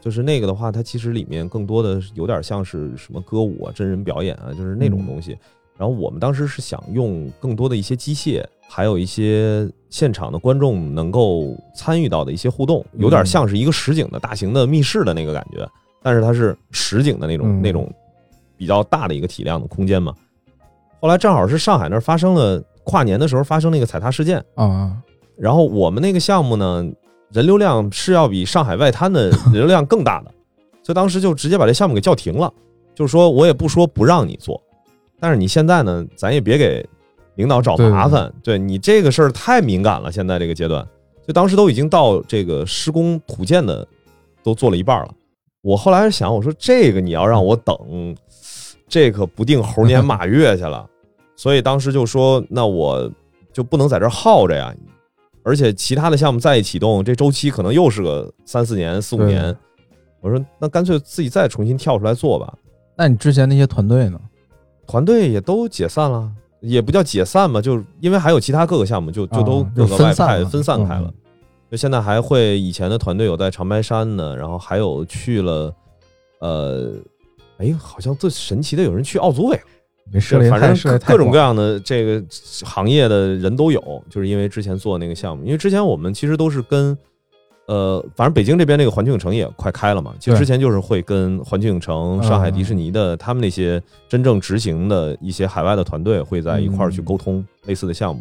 [0.00, 5.36] 就是那个的话，它其实里面更多的有点像是什么歌舞啊、真人表演啊，就是那种东西。
[5.76, 15.68] 然后我们当时是想用更多的一些机械，还有一些现场的观众能够参与到的一些互动，有点像是一个实景的大型的密室的那个感觉，
[16.00, 17.92] 但是它是实景的那种嗯那种
[18.62, 20.14] 比较大的一个体量的空间嘛。
[21.00, 24.96] 后来正好是上海那儿发生了跨年的时候发生了一个踩踏事件，啊，
[25.36, 26.88] 然后我们那个项目呢，
[27.32, 30.30] 人流量是要比上海外滩的 人流量更大的，
[30.84, 32.52] 所以当时就直接把这项目给叫停了。
[32.94, 34.62] 就是说我也不说不让你做，
[35.18, 36.88] 但是你现在呢，咱也别给
[37.34, 38.32] 领导找麻烦。
[38.44, 40.86] 对你这个事儿太敏感了，现在这个阶段，
[41.26, 43.84] 就当时都已经到这个施工土建的
[44.44, 45.08] 都做了一半了。
[45.62, 47.76] 我后来想，我说这个你要让我等，
[48.92, 50.86] 这可不定猴年 马月去了。
[51.34, 53.10] 所以当时就说，那我
[53.50, 54.74] 就不能在这耗着呀。
[55.42, 59.56] 而且其他的项目再一启动，这周期可能又是个三四年、四五年。
[60.20, 62.52] 我说那干脆自己再重新跳出来做吧。
[62.94, 64.20] 那你之前那些团队呢？
[64.86, 71.14] 团队也都解散了，也不叫解散吧，就是因为还有其他各个项目就就都各个外派分散分散开了嗯。
[71.70, 75.74] 就现在还会以前的团队有在长白山呢，然后还有去了，
[76.40, 76.92] 呃，
[77.62, 79.62] 哎，好像最神奇的有人去奥组委了。
[80.12, 82.22] 没事反正各各种各样的这个
[82.64, 86.98] 行业的人都有，就是因为之前做那个项目，因为之前我们其实都是跟，
[87.66, 98.20] 呃，反正北京这边那个环球影城也快开了嘛，其实之前就是会跟环球影城、嗯上海迪士尼的他们那些真正执行的一些海外的团队会在一块儿去嗯沟通类似的项目。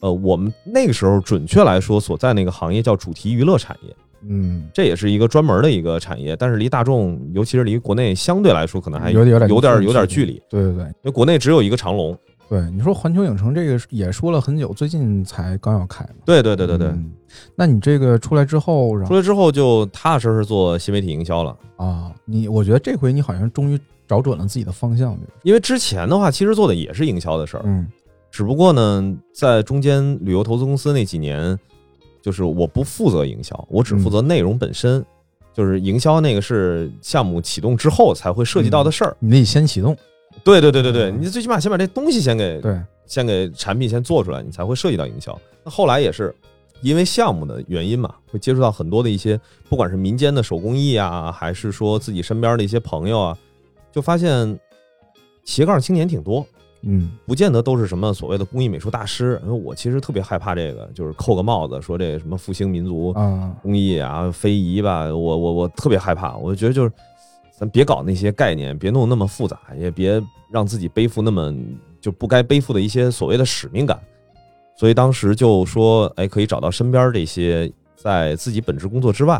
[0.00, 3.94] 呃，我们那个时候准确来说所在那个行业叫主题娱乐产业，
[4.28, 10.84] 嗯，这也是一个专门的一个产业，但是离大众，尤其是离国内相对来说可能还有点有点距有点距离，对对对。
[10.84, 12.16] 因为国内只有一个长隆。
[12.48, 16.10] 对，你说环球影城这个也说了很久，最近才刚要开嘛。
[16.26, 17.10] 对对对对对，嗯。
[17.56, 19.08] 那你这个出来之后，然后？
[19.08, 21.56] 出来之后就踏踏实实做新媒体营销了。
[21.76, 25.32] 啊，你我觉得这回你好像终于找准了自己的方向，就是。
[25.44, 27.86] 因为之前的话，其实做的也是营销的事儿，嗯。
[28.30, 31.58] 只不过呢，在中间旅游投资公司那几年，
[32.22, 35.04] 就是我不负责营销，我只负责内容本身。
[35.54, 39.14] 就是营销那个是项目启动之后才会涉及到的事儿。
[39.18, 39.94] 你得先启动，
[40.42, 45.38] 对对对对对，嗯你最起码先把这东西先给对，先给产品先做出来，你才会涉及到营销。
[45.62, 46.34] 那后来也是
[46.80, 53.38] 因为项目的原因嘛，会接触到很多的一些，不管是民间的手工艺啊，还是说自己身边的一些朋友啊，
[53.92, 54.58] 就发现
[55.44, 56.46] 斜杠青年挺多，
[56.82, 59.40] 嗯不见得都是什么所谓的工艺美术大师。
[59.44, 66.36] 因为我其实特别害怕这个，就是扣个帽子说这什么复兴民族啊，工艺啊、非遗吧，我我我特别害怕。
[66.36, 66.92] 我觉得就是
[67.56, 71.54] 咱别搞那些概念，别弄那么复杂，也别让自己背负那么
[72.00, 73.98] 就不该背负的一些所谓的使命感。
[74.74, 79.34] 所以当时就说，哎，可以找到身边这些在自己本职工作之外，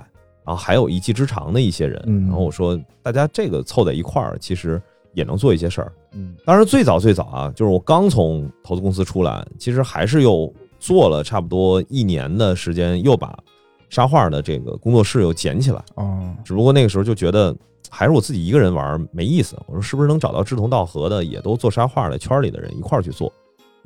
[0.45, 2.01] 然后还有一技之长的一些人。
[2.07, 4.81] 嗯然后我说，大家这个凑在一块儿，其实
[5.15, 5.93] 也能做一些事儿。
[6.13, 13.39] 嗯当然，最早最早啊，就是我刚从投资公司出来，其实还是又做了差不多一年的时间，又把
[13.89, 15.83] 沙画的这个工作室又捡起来。
[15.95, 17.55] 哦，只不过那个时候就觉得
[17.89, 23.33] 还是我自己一个人玩没意思，我说是不是能找到志同道合的，也都做沙画的圈里的人一块儿去做？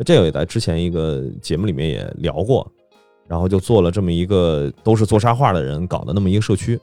[0.04, 2.70] 这个也在之前一个节目里面也聊过，
[3.26, 6.78] 然后就做了这么一个都是做沙画的人搞的那么一个社区。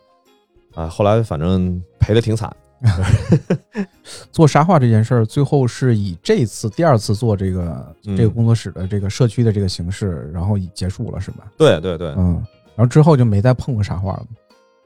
[0.73, 2.51] 啊，后来反正赔的挺惨，
[4.31, 11.51] 做沙画这件事儿，最后是以这次第二次做这个嗯这个工作室的这个社区的这个形式，然后已结束了，是吧？
[11.57, 12.33] 对对对，嗯，
[12.75, 14.25] 然后之后就没再碰过沙画了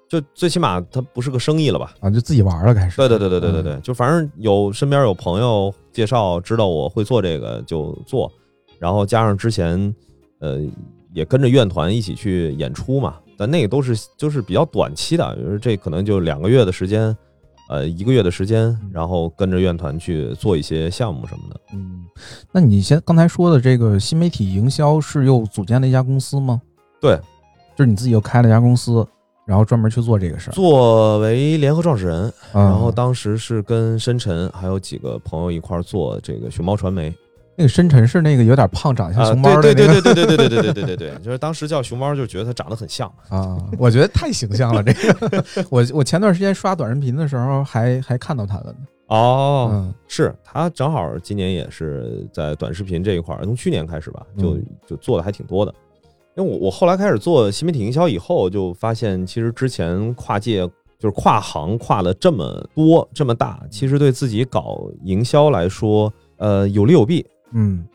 [0.10, 1.93] 就最起码它不是个生意了吧？
[1.99, 2.95] 啊，就自己玩了，开始。
[2.95, 8.31] 对对对对对对嗯对，就反正有身边有朋友介绍，知道我会做这个就做，
[8.79, 9.93] 然后加上之前
[10.39, 10.62] 呃
[11.13, 17.13] 也跟着院团一起去演出嘛，但那个都是就是比较短期的，这可能就两个月的时间，
[17.67, 21.60] 呃一个月的时间，然后跟着院团去做一些项目什么的。
[21.73, 22.06] 嗯，
[22.51, 26.62] 那你先刚才说的这个新媒体营销是又组建了一家公司吗？
[26.99, 27.17] 对，
[27.75, 29.06] 就是你自己又开了一家公司，
[29.45, 30.53] 然后专门去做这个事儿。
[30.53, 37.13] 作为联合创始人，嗯然后当时是跟深沉还有几个朋友一块儿做这个熊猫传媒。
[37.57, 43.11] 那个深沉是那个有点胖，长得像啊，熊猫的对那个对对对对对对对对对对对对，就是当时叫熊猫，就觉得它长得很像。
[43.29, 44.83] 啊，我觉得太形象了。
[44.83, 48.77] 这个，我我前段时间刷短视频的时候还还看到他了呢。
[49.07, 55.73] 哦，嗯是他正好今年也是在短视频这一块儿，从去年开始吧，就嗯就做的还挺多的。
[56.35, 60.59] 因为我我后来开始做新媒体营销以后，就发现其实之前跨界
[60.99, 67.25] 就是跨行跨了这么多这么大，其实对自己搞营销来说，呃，有利有弊。
[67.51, 67.88] 嗯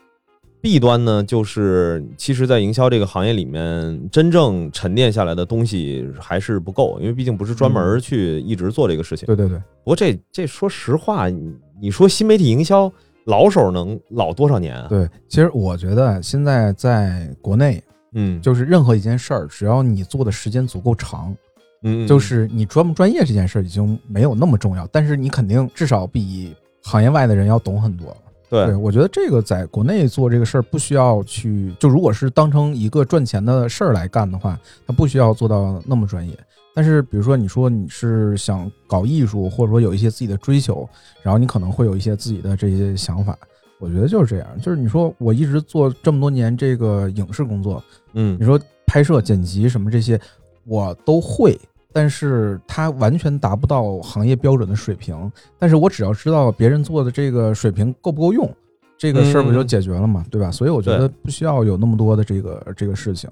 [0.60, 9.26] 弊端呢，就是其实，在营销这个行业里面，真正沉淀下来的东西还是不够，因为毕竟不是专门去一直做这个事情。
[9.26, 12.88] 对对对，不过这这说实话，你你说新媒体营销
[13.24, 14.86] 老手能老多少年啊？
[14.88, 21.34] 对，其实我觉得现在在国内，嗯，就是任何一件事儿，只要你做的时间足够长，
[21.82, 28.16] 嗯，就是你专不专业这件事儿已经没有那么重要，但是你肯定至少比行业外的人要懂很多了。
[28.52, 36.38] 对对，我觉得这个在国内做这个事儿不需要去，就如果是当成一个赚钱的事儿来干的话，它不需要做到那么专业。
[36.74, 40.86] 但是比如说你说你是想搞艺术，或者说有一些自己的追求，
[41.22, 43.38] 然后你可能会有一些自己的这些想法。
[43.78, 50.20] 我觉得就是这样，就是你说我一直做这么多年这个影视工作，嗯你说拍摄、剪辑什么这些
[50.64, 51.58] 我都会，
[51.92, 55.30] 但是它完全达不到行业标准的水平。
[55.58, 58.48] 但是我只要知道别人做的这个水平够不够用，
[58.96, 60.50] 这个事儿不就解决了嘛，对吧？
[60.50, 63.30] 所以我觉得不需要有那么多的这个这个事情。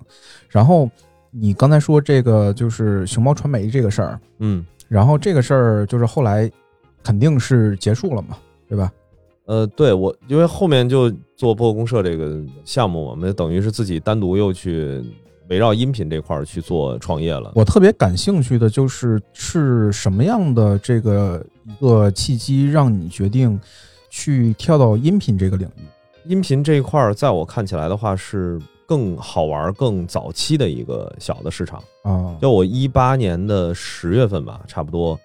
[0.48, 0.90] 然后
[1.30, 6.50] 你刚才说这个就是熊猫传媒这个事儿，嗯，然后这个事儿就是后来
[7.02, 8.36] 肯定是结束了嘛，
[8.68, 8.92] 对吧？
[9.46, 15.02] 呃，对我，因为后面就做播客公社这个项目，我们等于是自己单独又去
[15.50, 17.52] 围绕音频这块儿去做创业了。
[17.56, 23.60] 我特别感兴趣的就是是什么样的这个一个契机让你决定
[24.08, 25.82] 去跳到音频这个领域？
[26.24, 31.82] 音频这一块儿，在我看起来的话是更好玩、更早期的一个小的市场。
[32.04, 35.18] 啊，就我一八年的十月份吧，差不多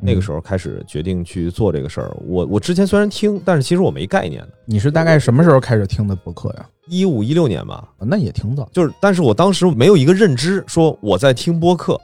[0.00, 2.16] 那个时候候开始决定去做这个事儿。
[2.26, 4.48] 我我之前虽然听，但是其实我没概念的。
[4.64, 6.66] 你是大概什么时候开始听的播客呀？
[6.88, 8.68] 一五一六年吧，啊那也挺早。
[8.72, 11.98] 就是，但是我当时没有一个认知，说我在听播客，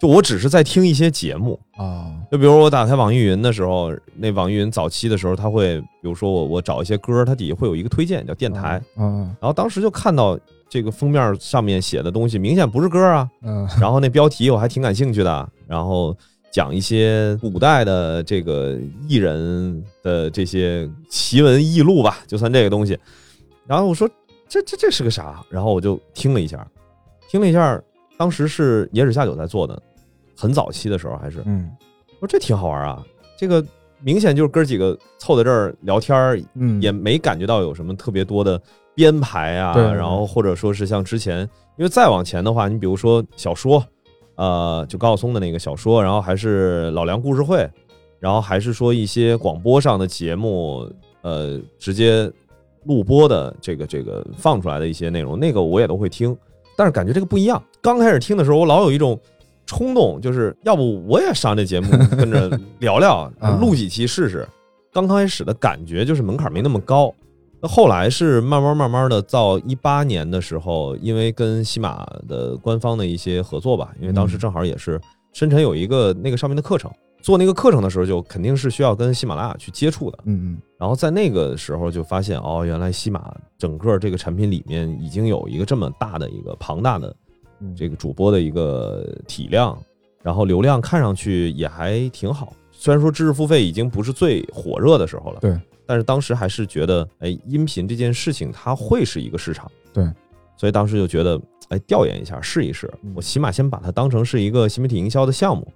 [0.00, 1.58] 就我只是在听一些节目。
[1.76, 10.38] 啊，就比如我打开网易云的时候，那网易云早期的时候，它会，比如说我我找一些歌，它底下会有一个推荐叫电台，嗯然后当时就看到
[10.70, 16.16] 这个封面上面写的东西，明显不是歌啊，嗯然后那标题我还挺感兴趣的，然后
[16.52, 22.96] 讲一些古代的这个艺人的这些奇闻异录吧，就算这个东西。
[23.66, 24.08] 然后我说
[24.46, 25.42] 这这这是个啥？
[25.48, 26.64] 然后我就听了一下，
[27.30, 27.80] 听了一下，
[28.18, 29.80] 当时是野史下酒在做的，
[30.36, 31.70] 很早期的时候还是，嗯
[32.20, 33.02] 我说这挺好玩啊，
[33.38, 33.64] 这个
[34.00, 38.60] 明显就是哥几个凑在这儿聊天儿，嗯，也没感觉到有什么特别多的
[38.94, 41.40] 编排啊，对然后或者说是像之前，
[41.78, 43.82] 因为再往前的话，你比如说小说，
[44.36, 47.68] 呃，就高晓松的那个小说，然后还是老梁故事会，
[48.18, 50.88] 然后还是说一些广播上的节目，
[51.22, 52.30] 呃，直接
[52.84, 56.36] 录播的这个这个放出来的一些内容，那个我也都会听，
[56.76, 57.62] 但是感觉这个不一样。
[57.80, 59.18] 刚开始听的时候，我老有一种
[59.66, 64.48] 冲动，就是要不我也上这节目跟着聊聊 啊，录几期试试。
[64.92, 67.14] 刚开始的感觉就是门槛没那么高，
[67.62, 75.00] 那后来是慢慢慢慢的，到一八年的时候，因为跟西马的官方的一些合作吧，因为当时嗯正好也是
[75.32, 80.18] 深圳有一个那个上面的课程，做那个课程的时候，就肯定是需要跟喜马拉雅去接触的。
[80.24, 87.14] 嗯嗯然后在那个时候就发现，哦，原来西马整个这个产品里面已经有一个这么大的一个庞大的
[87.60, 89.78] 嗯，这个主播的一个体量，
[90.20, 92.52] 然后流量看上去也还挺好。
[92.72, 95.56] 虽然说知识付费已经不是最火热的时候了，对，
[95.92, 100.02] 但是当时还是觉得，哎，音频这件事情它会是一个市场，对，
[100.56, 103.12] 所以当时就觉得，哎，调研一下，试一试嗯。
[103.14, 105.70] 我起码先把它当成是一个新媒体营销的项目，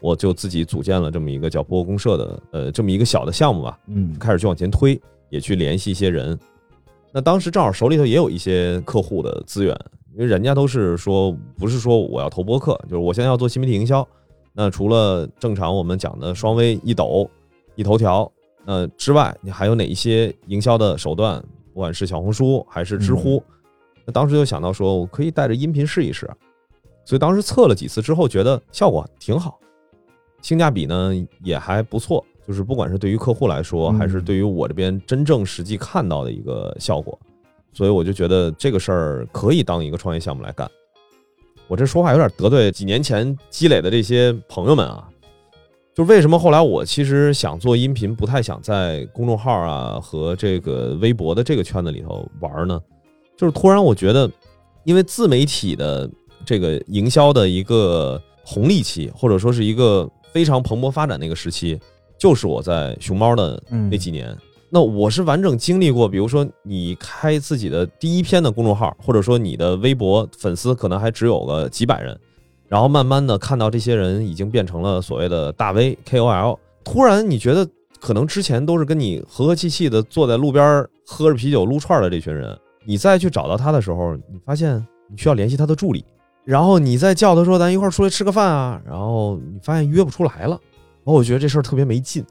[0.00, 3.78] 我就自己组建了这么一个叫播公社的，呃，这么一个小的项目吧。
[3.88, 6.38] 嗯开始去往前推，也去联系一些人。
[7.12, 9.78] 那当时正好手里头也有一些客户的资源，
[10.14, 14.08] 因为人家都是说，不是说我要投播客，就是我现在要做新媒体营销。
[14.54, 17.30] 那除了正常我们讲的双微、一抖、
[17.74, 18.32] 一头条，
[18.66, 21.42] 呃之外，你还有哪一些营销的手段？
[21.72, 23.42] 不管是小红书还是知乎，
[24.04, 26.28] 那当时就想到说，我可以带着音频试一试。
[27.04, 29.58] 所以当时测了几次之后，觉得效果挺好，
[30.42, 32.24] 性价比呢也还不错。
[32.46, 37.16] 就是不管是对于客户来说，嗯还是对于我这边真正实际看到的一个效果，
[37.72, 40.68] 所以我就觉得这个事儿可以当一个创业项目来干。
[41.68, 45.08] 我这说话有点得罪几年前积累的这些朋友们啊，
[45.94, 52.80] 就为什么后来我其实想做音频，不太想在公众号啊和这个微博的这个圈子里头玩呢？
[53.36, 54.30] 就是突然我觉得，
[54.84, 56.08] 因为自媒体的
[56.44, 61.78] 这个营销的一个红利期，或者说是一个非常蓬勃发展的一个时期，
[62.18, 64.36] 就是我在熊猫的嗯那几年。
[64.72, 72.16] 那我是完整经历过，比如说你开自己的第一篇的公众号，或者说你的微博粉丝可能还只有个几百人，
[72.70, 77.68] 然后慢慢的看到这些人已经变成了所谓的大 V KOL，突然你觉得
[77.98, 86.04] 可能之前都是跟你和和气气的坐在路边喝着啤酒撸串的这群人，你再去找到他的时候，你发现你需要联系他的助理，
[86.44, 92.24] 然后你再叫他说咱一块儿出来吃个饭啊，然后你发现约不出来了，然后我觉得这事儿特别没劲。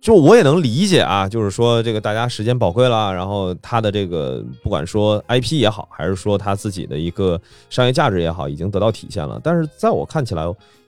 [0.00, 7.38] 就我也能理解啊，就是说这个大家时间宝贵了，然后他的这个不管说 IP 也好，还是说他自己的一个
[7.68, 9.38] 商业价值也好，已经得到体现了。
[9.44, 10.42] 但是在我看起来，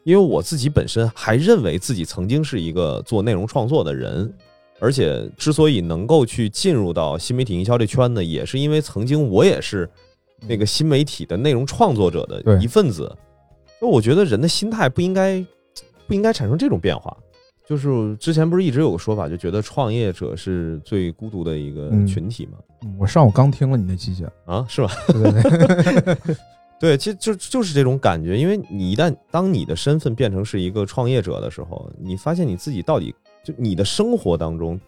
[0.04, 4.32] 因为我自己本身还认为自己曾经是一个做内容创作的人，
[4.80, 9.86] 而且之所以能够去进入到新媒体营销这圈呢，也是因为曾经我也是
[10.48, 13.14] 那个新媒体的内容创作者的一份子。
[13.78, 15.44] 就我觉得人的心态不应该
[16.06, 17.14] 不应该产生这种变化。
[17.66, 22.58] 就是之前不是一直有个说法，就觉得创业者是最孤独的一个群体嘛。
[22.98, 24.90] 我上午刚听了你那期节啊，是吧？
[25.08, 26.36] 对对对，
[26.80, 28.36] 对，其实就就是这种感觉。
[28.36, 34.78] 因为你一旦当你的身份变成是一个创业者的时候，你发现你自己到底就你的生活当中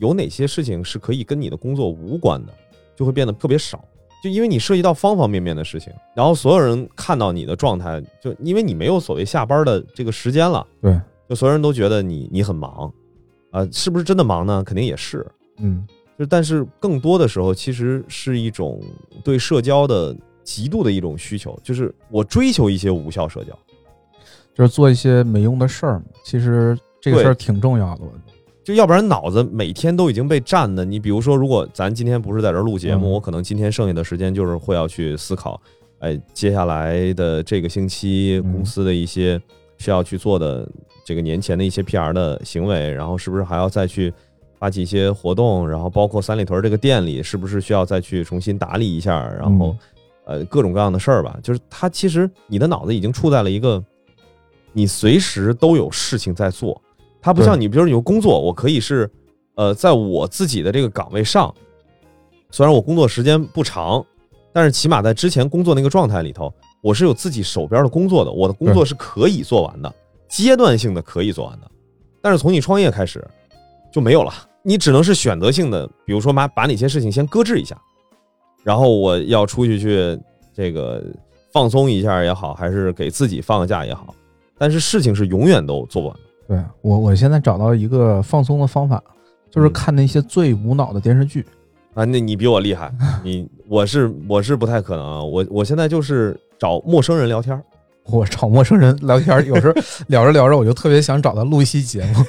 [0.00, 2.52] 有哪些事情是可以跟你的工作无关的，
[2.96, 3.84] 就会变得特别少。
[4.24, 10.98] 就因为你涉及到方方面面的事情，然后所有人看到你的状态，就因为你没有所谓下班的这个时间了，对，
[11.32, 12.92] 就所有人都觉得你你很忙，
[13.52, 14.62] 啊，是不是真的忙呢？
[14.62, 15.26] 肯定也是，
[15.60, 15.82] 嗯，
[16.18, 18.78] 就但是更多的时候，其实是一种
[19.24, 20.14] 对社交的
[20.44, 23.58] 极度的一种需求，就是我追求一些无效社交，
[24.54, 26.02] 就是做一些没用的事儿。
[26.22, 28.02] 其实这个事儿挺重要的。
[28.62, 30.84] 就要不然脑子每天都已经被占的。
[30.84, 35.58] 你比如说，如果咱今天不是在这录节目，我可能今天剩下的时间就是会要去思考，
[36.00, 39.40] 哎，接下来的这个星期公司的一些
[39.78, 40.68] 需要去做的
[41.04, 44.12] 这个年前的一些 PR 的行为，然后是不是还要再去
[44.58, 49.76] 发起一些活动，然后包括三里屯这个店里是不是需要再去重新打理一下，然后
[50.24, 51.38] 呃各种各样的事儿吧。
[51.42, 53.82] 就是他其实你的脑子已经处在了一个
[54.72, 56.80] 你随时都有事情在做。
[57.20, 59.08] 他不像你，比如你有工作，我可以是，
[59.54, 61.54] 呃，在我自己的这个岗位上，
[62.50, 64.04] 虽然我工作时间不长，
[64.52, 69.94] 但是起码在之前工作那个状态里头，我是有自己手边的工作的，我的工作是可以做完的，
[70.32, 71.70] 阶段性的可以做完的。
[72.22, 73.22] 但是从你创业开始
[73.92, 77.76] 就没有了，你只能是选择性的，比如说把把哪些事情先搁置一下，
[78.62, 80.18] 然后我要出去去
[80.54, 81.04] 这个
[81.52, 84.14] 放松一下也好，还是给自己放个假也好，
[84.56, 86.16] 但是事情是永远都做不完。
[86.48, 89.02] 对我，我现在找到一个放松的方法，
[89.50, 91.44] 就是看那些最无脑的电视剧
[91.92, 92.04] 啊。
[92.04, 92.90] 那你比我厉害，
[93.22, 95.22] 你我是我是不太可能啊。
[95.22, 97.62] 我我现在就是找陌生人聊天
[98.06, 99.74] 我找陌生人聊天有时候
[100.08, 102.24] 聊着聊着，我就特别想找他录一期节目。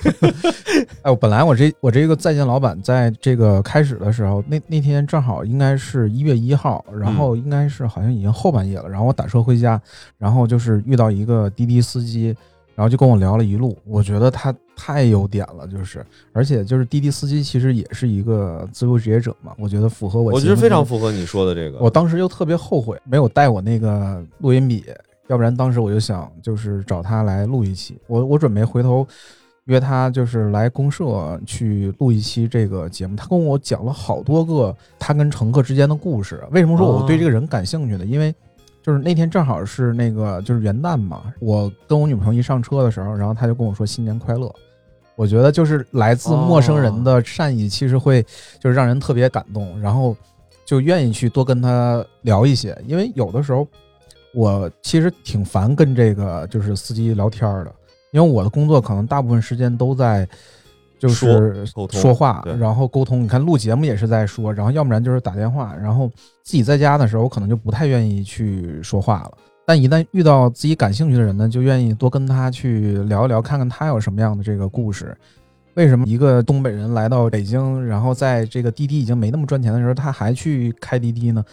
[1.04, 9.82] 哎，我本来我这我这个在线老板在这个开始的时候，那那天正好应该是一月一号，然后应该是好像已经后半夜了，然后我打车回家，
[10.18, 12.36] 然后就是遇到一个滴滴司机。
[12.76, 20.32] 然后就跟我聊了一路，我觉得他太有点了，就是，而且就是滴滴司机其实也是一个自由职业者嘛，我觉得符合我。
[20.32, 21.78] 我觉得非常符合你说的这个。
[21.78, 24.84] 我当时又特别后悔没有带我那个录音笔，
[25.34, 28.00] 要不然当时我就想就是找他来录一期。
[28.08, 29.06] 我我准备回头
[29.66, 33.16] 约他就是来公社去录一期这个节目。
[33.16, 36.42] 他跟我讲了好多个他跟乘客之间的故事。
[36.52, 38.06] 为什么说我对这个人感兴趣呢？
[38.06, 38.34] 因为。
[38.86, 44.54] 就是那天正好是那个就是元旦嘛，我跟我女朋友一上车的时候，然后他就跟我说新年快乐。
[45.16, 48.22] 我觉得就是来自陌生人的善意，其实会
[48.60, 50.14] 就是让人特别感动，然后
[50.66, 52.78] 就愿意去多跟他聊一些。
[52.86, 53.66] 因为有的时候
[54.34, 57.74] 我其实挺烦跟这个就是司机聊天的，
[58.12, 60.28] 因为我的工作可能大部分时间都在。
[61.00, 63.24] 就是说话，然后沟通。
[63.24, 65.76] 你看录节目也是在说，然后要不然就是打电话。
[65.76, 66.10] 然后
[66.44, 69.32] 自己在家的时候，我可能就不太愿意去说话了。
[69.66, 75.14] 但一旦遇到自己感兴趣的人呢，就愿意多跟他去聊一聊，看看他有什么样的这个故事。
[75.74, 81.44] 为什么一个东北人来到北京，然后在这个滴滴已经没那么赚钱的时候，他还去开滴滴呢？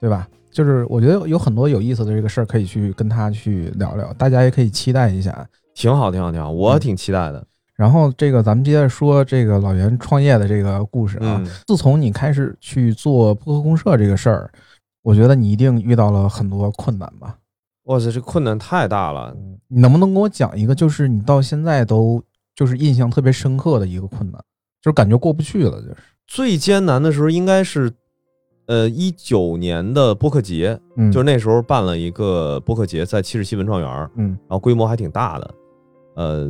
[0.00, 0.28] 对吧？
[0.50, 5.48] 就是我觉得有很多有意思的这个事儿可以去跟他去聊聊，大家也可以期待一下。
[5.74, 7.46] 挺好，挺好，挺好，我挺期待的。
[7.76, 11.42] 然后这个咱们接着说这个老袁创业的这个故事啊。
[11.66, 14.50] 自从你开始去做播客公社这个事儿，
[15.02, 17.36] 我觉得你一定遇到了很多困难吧？
[17.84, 19.34] 哇塞，这困难太大了！
[19.68, 22.22] 你能不能跟我讲一个，就是你到现在都
[22.54, 24.38] 就是印象特别深刻的一个困难，
[24.82, 25.96] 就是感觉过不去了，就是
[26.26, 27.90] 最艰难的时候应该是，
[28.70, 35.54] 呃，一九年的播客节，嗯就是那时候办了一个播客节，在七十七文创园，嗯，然后规模还挺大的，
[36.14, 36.48] 呃。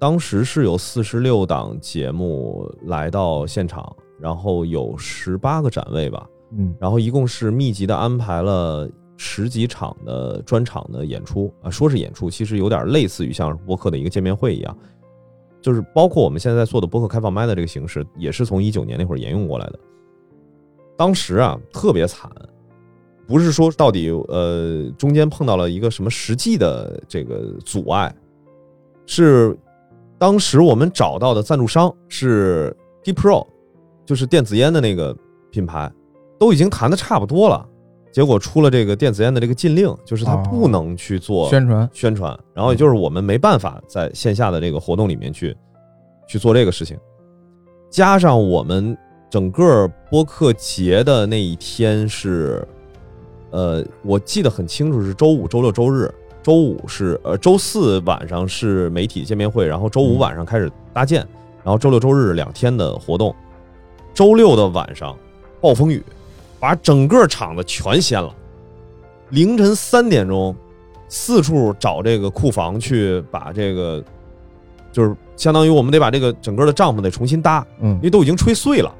[0.00, 14.76] 当时是有四十六档节目来到现场，然后有十八个展位吧，嗯，然后一共是密集的安排了十几场的专场的演出啊，说是演出，其实有点类似于像播客的一个见面会一样，
[15.60, 19.78] 就是包括我们现在在做的播客开放麦的这个形式，也是从一九年那会儿沿用过来的。
[21.00, 22.30] 当时啊特别惨，
[23.26, 28.14] 不是说到底呃中间碰到了一个什么实际的这个阻碍，
[29.06, 29.56] 是。
[30.18, 33.46] 当时我们找到的赞助商是 D Pro，
[34.04, 35.16] 就是电子烟的那个
[35.50, 35.90] 品牌，
[36.38, 37.66] 都已经谈的差不多了，
[38.12, 45.56] 结果出了这个电子烟的这个禁令，就是它哦不能去做宣传，宣传，然后也就是我们没办法在线下的这个活动里面去
[46.28, 46.98] 去做这个事情，
[47.88, 48.94] 加上我们
[49.30, 52.66] 整个播客节的那一天是，
[53.50, 56.12] 呃，我记得很清楚是周五、周六、周日。
[56.42, 61.20] 周五是呃，周四晚上是媒体见面会，然后周五晚上开始搭建，
[61.62, 63.32] 然后周六周日两天的活动。
[64.12, 65.16] 周六的晚上
[65.60, 66.02] 暴风雨，
[66.58, 68.34] 把整个场子全掀了。
[69.28, 70.56] 凌晨三点钟，
[71.08, 74.02] 四处找这个库房去把这个，
[74.90, 77.94] 就是相当于我们得把这个整个的帐篷得重新搭，嗯。
[77.96, 78.94] 因为都已经吹碎了，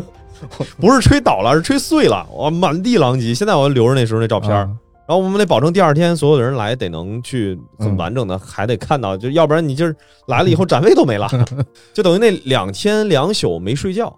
[0.78, 3.32] 不是吹倒了，是吹碎了，哇，满地狼藉。
[3.34, 9.96] 现在我留着那时候那照片然后我们得保证第二天所有的人来得能去很嗯完整的，还得看到，就要不然你就是
[10.26, 11.28] 来了以后展位都没了，
[11.94, 14.14] 就等于那两天两宿没睡觉。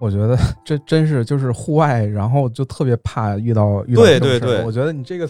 [0.00, 4.62] 我觉得这真是就是户外，然后就特别怕遇到遇到对对对。
[4.62, 5.28] 我觉得你这个，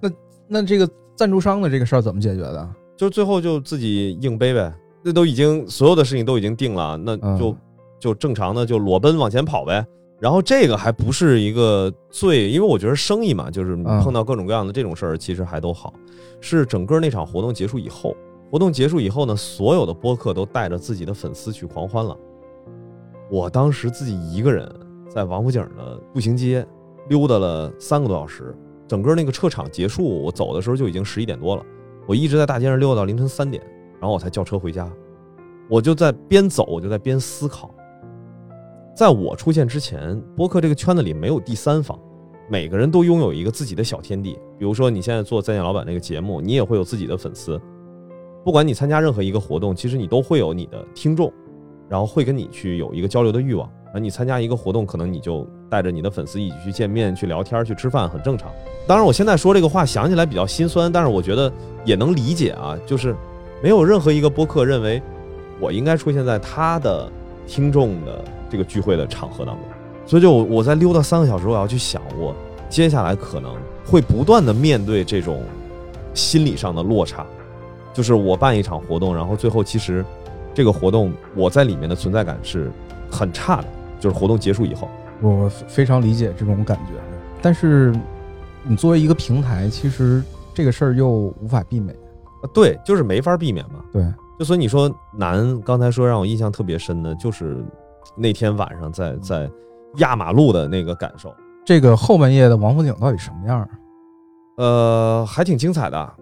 [0.00, 0.10] 那
[0.48, 2.68] 那这个赞助商的这个事儿怎么解决的？
[3.00, 4.70] 就最后就自己硬背呗，
[5.02, 7.56] 那都已经所有的事情都已经定了，那就、嗯
[7.98, 9.82] 就正常的就裸奔往前跑呗。
[10.18, 15.94] 然后这个还不是一个最，因为我觉得生意嘛，就是碰到各种各样的这种事儿，其实还都好。
[16.42, 18.14] 是整个那场活动结束以后，
[18.50, 22.14] 活动结束以后呢，所有的播客都带着自己的粉丝去狂欢了。
[23.30, 24.70] 我当时自己一个人
[25.08, 26.66] 在王府井的步行街
[27.08, 28.54] 溜达了三个多小时，
[28.86, 31.64] 整个那个撤场结束，我走的时候就已经十一点多了。
[32.10, 33.62] 我一直在大街上溜到凌晨三点，
[34.00, 34.90] 然后我才叫车回家。
[35.68, 37.72] 我就在边走，我就在边思考。
[38.96, 41.96] 在我出现之前，播客这个圈子里没有第三方，
[42.48, 44.36] 每个人都拥有一个自己的小天地。
[44.58, 47.56] 比如说，你现在做《在线老板》那个节目，你也会有自己的粉丝。
[48.44, 51.32] 不管你参加任何一个活动，其实你都会有你的听众，
[51.88, 53.70] 然后会跟你去有一个交流的欲望。
[53.94, 58.50] 而你参加一个活动，可能你就带着你的粉丝一起去见面、去聊天、去吃饭，很正常。
[58.86, 61.50] 当然，我现在说这个话想起来比较心酸，但是我觉得
[61.84, 63.14] 也能理解啊，就是
[63.62, 65.00] 没有任何一个播客认为
[65.60, 67.08] 我应该出现在他的
[67.46, 69.64] 听众的这个聚会的场合当中，
[70.06, 72.34] 所以就我我在溜达三个小时，我要去想，我
[72.68, 73.54] 接下来可能
[73.86, 75.42] 会不断的面对这种
[76.14, 77.24] 心理上的落差，
[77.94, 80.04] 就是我办一场活动，然后最后其实
[80.52, 82.72] 这个活动我在里面的存在感是
[83.08, 83.64] 很差的，
[84.00, 84.88] 就是活动结束以后，
[85.20, 86.92] 我非常理解这种感觉，
[87.42, 87.94] 但是
[88.62, 90.22] 你作为一个平台，其实
[90.54, 91.94] 这个事儿又无法避免。
[92.42, 93.80] 啊对，就是没法避免嘛。
[93.92, 94.02] 对，
[94.38, 97.62] 就所以你说难，刚才说让我印象特别深的，就是
[98.16, 99.50] 那天晚上在在
[99.96, 101.34] 压马路的那个感受，
[101.66, 103.68] 这个后半夜的王府井到底什么样儿？
[104.56, 106.14] 呃，还挺精彩的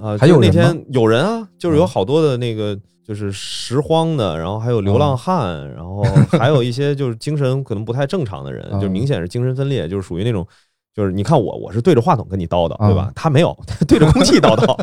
[0.00, 0.16] 啊。
[0.18, 10.46] 还有那天有人啊，就是有嗯好多的那个就是拾荒的，然后还有流浪汉，然后还有一些就是精神可能不太正常的人，嗯就明显是精神分裂，就是属于那种。
[10.92, 13.12] 就是你看我，我是对着话筒跟你叨叨，对吧嗯？
[13.14, 14.76] 他没有，他对着空气叨叨，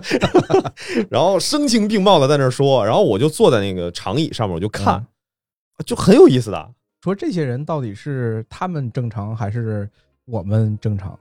[1.11, 5.05] 然后声情并茂的在那儿说，然后我就坐在那个长椅上面，我就看，
[5.86, 6.70] 就很有意思的。
[7.03, 9.88] 说这些人到底是他们正常还是
[10.26, 11.20] 我们正常？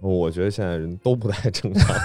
[0.00, 1.96] 我觉得现在人都不太正常。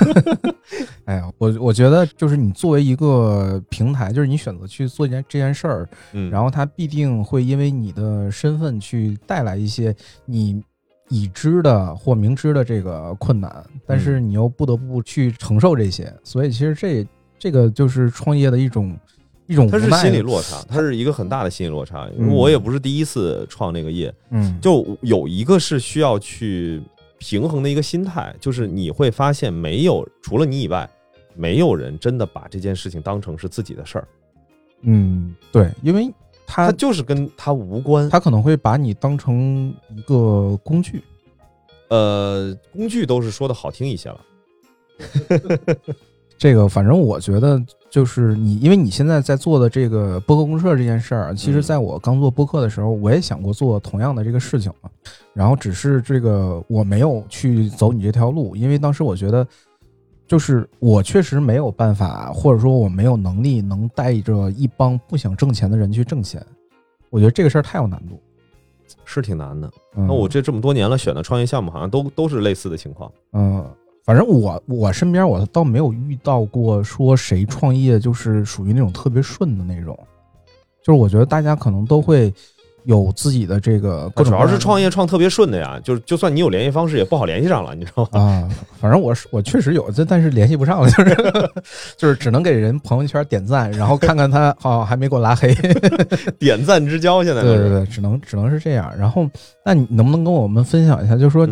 [1.06, 10.62] 哎呀，我我觉得就是你作为一个平台，就是你选择去做一件这件事儿，嗯，然后它必定会因为你的身份去带来一些你
[11.10, 18.98] 已知的或明知的这个困难，但是你又不得不去承受这些，所以其实这这个就是创业的一种
[19.46, 20.22] 一种它是心理。
[20.22, 22.10] 落差，它是一个很大的心理落差。
[22.18, 22.36] 因为嗯。
[22.36, 26.82] 我也不是第一次创这个业，嗯，就有一个是需要去
[27.18, 30.90] 平衡的一个心态，就是你会发现，没有除了你以外，
[31.34, 34.08] 没有人真的把这件事情当成是自己的事儿，
[34.82, 36.14] 嗯对，因为
[36.46, 38.10] 它他就是跟他无关。
[38.10, 41.02] 他可能会把你当成一个工具，
[41.90, 44.22] 呃，工具都是说的好听一些了。
[46.38, 47.62] 这个反正我觉得
[47.96, 54.90] 就是你，因为你现在在做的这个播客公社这件事儿，其实嗯在我刚做播客的时候，我也想过做同样的这个事情嘛。
[55.34, 59.48] 然后只是这个我没有去走你这条路，因为当时我觉得，
[60.28, 66.46] 就是我确实没有办法，或者说我没有能力能带着一帮不想挣钱的人去挣钱。
[67.10, 68.22] 我觉得这个事儿太有难度。
[69.06, 69.72] 是挺难的。
[69.96, 73.10] 嗯、那我这这么多年了，选的创业项目好像都都是类似的情况。
[73.32, 73.66] 嗯，
[74.06, 79.98] 反正我我身边我倒没有遇到过说谁创业就是属于那种特别顺的那种，
[80.84, 82.32] 就是我觉得大家可能都会
[82.84, 88.22] 有自己的这个各种各样的，主要是创业创特别顺的呀，就是就算你有联系方式，也不好联系上了，你知道吗？
[88.22, 88.50] 啊，
[88.80, 91.16] 反正我是我确实有，这但是联系不上了，就是
[91.98, 95.52] 就是只能给人朋友圈点赞，然后看看他哦还没给我拉黑，
[96.38, 98.94] 点赞之交现在对对对，只能只能是这样。
[98.96, 99.28] 然后，
[99.66, 101.48] 那你能不能跟我们分享一下，就是说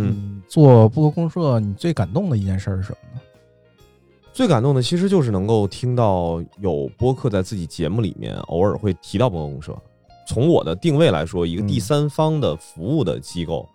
[0.54, 3.22] 做播客公社，你最感动的一件事是什么呢？
[4.32, 9.76] 最感动的其实就是能够听到有播客在自己节目里面偶尔会提到播客公社。
[10.28, 13.68] 从我的定位来说，一个嗯第三方的服务的机构，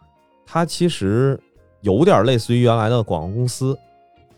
[0.46, 1.36] 它其实
[1.80, 3.76] 有点类似于原来的广告公司。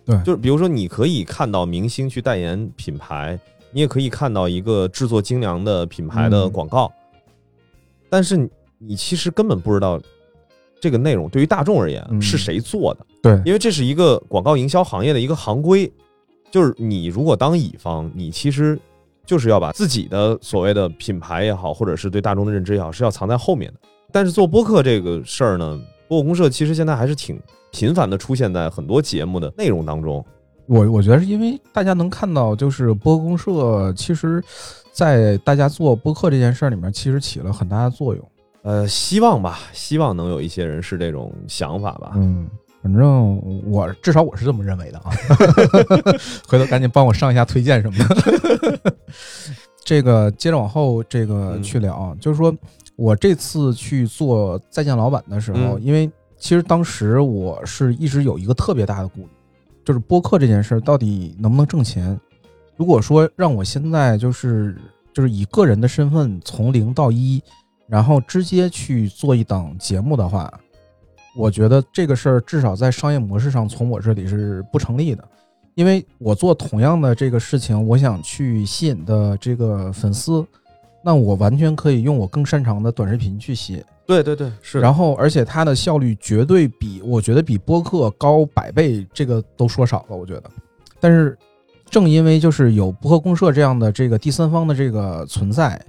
[0.06, 3.38] 对就是比如说，你可以看到明星去代言品牌，
[3.70, 6.90] 你也可以看到一个制作精良的品牌的嗯广告，
[8.08, 10.00] 但是你你其实根本不知道
[10.80, 13.06] 这个内容对于大众而言嗯是谁做的。
[13.22, 15.92] 对，因为这是一个广告营销行业的一个行规，
[16.50, 18.78] 就是你如果当乙方，你其实
[19.26, 23.80] 就是要把自己的所谓的品牌也好，或者是对大众的认知也好，是要藏在后面的。
[24.10, 25.78] 但是做播客这个事儿呢，
[26.08, 30.24] 播客公社其实现在还是挺频繁的出现在很多节目的内容当中。
[30.66, 34.42] 我我觉得是因为大家能看到，就是播客公社其实，
[34.92, 38.29] 在大家做播客这件事儿里面，其实起了很大的作用。
[38.62, 42.12] 呃，希望吧，希望能有一些人是这种想法吧。
[42.14, 42.48] 嗯，
[42.82, 43.40] 反正
[43.70, 45.10] 我至少我是这么认为的啊。
[46.46, 48.94] 回头赶紧帮我上一下推荐什么的。
[49.84, 52.54] 这个接着往后这个嗯去聊啊，就是说
[52.96, 59.28] 我这次去做再见老板的时候，嗯因为其实当时我是一直有一个特别大的顾虑，
[59.84, 62.18] 就是播客这件事儿到底能不能挣钱。
[62.76, 64.76] 如果说让我现在就是
[65.12, 67.42] 就是以个人的身份从零到一，
[67.90, 70.48] 然后直接去做一档节目的话，
[71.36, 75.24] 我觉得这个事儿至少在商业模式上从我这里是不成立的，
[75.74, 80.46] 因为我做同样的这个事情，我想去吸引的这个粉丝，
[81.02, 84.78] 那我完全可以用我更擅长的短视频去吸引，对对对，是。
[84.78, 90.44] 然后而且它的效率绝对比我觉得比播客高百倍，这个都说少了，我觉得。
[91.00, 91.36] 但是
[91.88, 95.80] 正因为就是有播客公社这样的这个第三方的这个存在，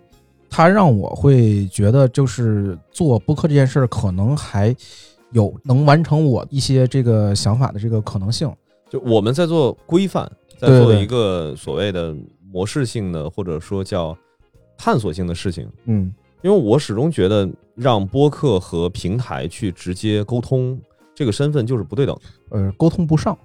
[0.54, 4.76] 它让我会觉得就是做播客这件事儿可能还
[5.32, 8.54] 有能完成我一些这个想法的这个可能性。
[8.90, 10.30] 就我们在做规范，
[10.60, 12.14] 在做一个所谓的
[12.52, 14.16] 模式性的，或者说叫
[14.78, 15.68] 探索性的事情。
[15.86, 20.78] 嗯因为我始终觉得让播客和平台去直接沟通，
[21.16, 22.58] 这个身份就是不对等的。
[22.58, 23.38] 呃，沟通不上。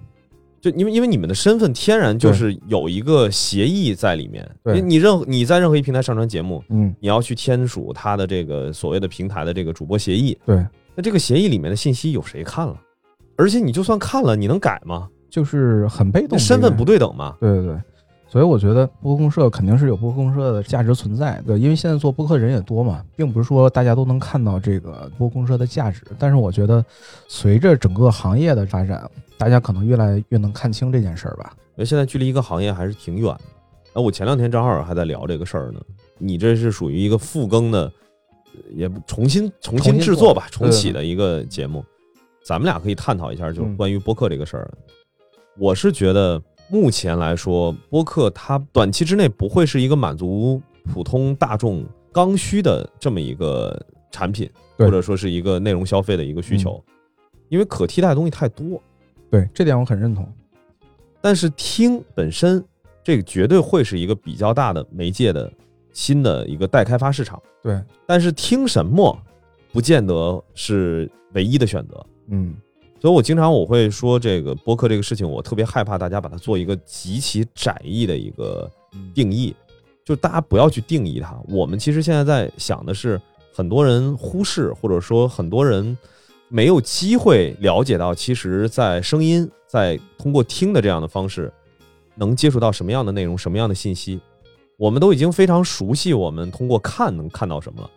[0.71, 10.37] 就因为因为你们的身份天然就是有一个协议在里面，你你任何你在任何一平台上传节目，嗯，你要去签署它的这个所谓的平台的这个主播协议。
[10.45, 10.65] 对，
[10.95, 12.75] 那这个协议里面的信息有谁看了？
[13.37, 15.07] 而且你就算看了，你能改吗？
[15.29, 16.83] 就是很被动，身份不。
[16.83, 17.35] 对等嘛。
[17.39, 17.75] 对对对，
[18.29, 21.41] 所以我觉得播客公社肯定是有播客公社的价值存在。
[21.47, 26.01] 对，因为现在做播客人也多嘛，并不是说大家都能看到这个播客公社的价值。
[26.19, 26.83] 但是我觉得，
[27.27, 31.53] 随着整个行业的发展，大家可能越来越能看清这件事儿吧。
[31.55, 33.41] 因为现在距离一个行业还是挺远的。
[33.93, 35.79] 那我前两天正好还在聊这个事儿呢。
[36.17, 37.83] 你这是属于一个复更的，
[38.53, 41.85] 呃也不重新重新制作吧，做重启的一个节目。
[42.43, 44.69] 咱们俩可以探讨一下，就是嗯关于播客这个事儿。
[45.57, 53.79] 我是觉得目前来说，播客它短期之内不会是一个满足普通大众刚需的这么一个
[54.11, 56.83] 产品，或者说是一个内容消费的一个需求，
[57.49, 58.81] 因为可替代的东西太多。
[59.29, 60.27] 对，这点我很认同。
[61.21, 62.63] 但是听本身，
[63.03, 65.51] 这个绝对会是一个比较大的媒介的
[65.91, 67.41] 新的一个待开发市场。
[67.63, 69.17] 对，但是听什么，
[69.71, 72.05] 不见得是唯一的选择。
[72.27, 72.55] 嗯，
[72.99, 78.69] 所以我经常我会说，这个播客这个事情，我特别害怕大家把它做一个极其窄义的一个
[79.13, 79.55] 定义，
[80.03, 81.39] 就是大家不要去定义它。
[81.47, 83.21] 我们其实现在在想的是，
[83.53, 85.95] 很多人忽视，或者说很多人
[86.47, 91.53] 没有机会了解到，其实，在声音，在通过听的这样的方式，
[92.15, 94.19] 能接触到什么样的内容，什么样的信息。
[94.75, 97.89] 我们都已经非常熟悉，我们通过看能看到什么了。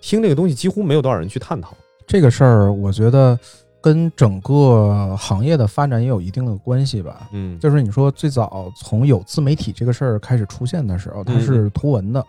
[0.00, 1.76] 听这个东西几乎没有多少人去探讨。
[2.06, 3.38] 这个事儿我觉得
[3.82, 7.28] 跟整个行业的发展也有一定的关系吧。
[7.32, 12.24] 嗯，就是你说最早从有自媒体这个事儿开始出现的时候，它是图文的，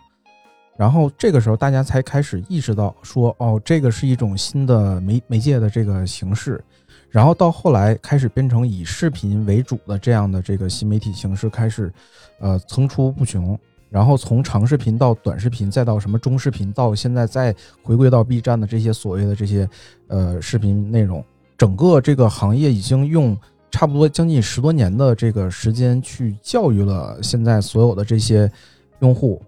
[0.76, 6.62] 然后这个时候大家才开始意识到说，哦，这个是一种新的媒媒介的这个形式，
[7.08, 11.92] 然后到后来开始变成以视频为主的这样的这个新媒体形式开始，
[12.40, 13.56] 呃，层出不穷。
[13.90, 19.70] 然后从长视频到短视频，再到什么中视频，到现在再回归到 B 站的这些所谓的这些
[20.08, 21.24] 呃视频内容，
[21.64, 23.34] 整个这个行业已经用
[23.70, 28.52] 差不多将近十多年的这个时间去教育了现在所有的这些
[28.98, 29.40] 用户，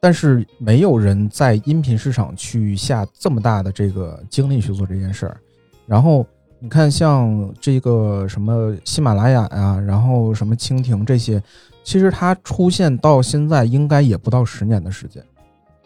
[0.00, 5.36] 但是没有人在音频市场去下这么大的这个精力去做这件事儿。
[5.84, 6.26] 然后
[6.58, 11.38] 你看，像这个什么喜马拉雅呀，然后什么蜻蜓这些，
[11.84, 15.22] 其实它出现到现在应该也不到十年的时间。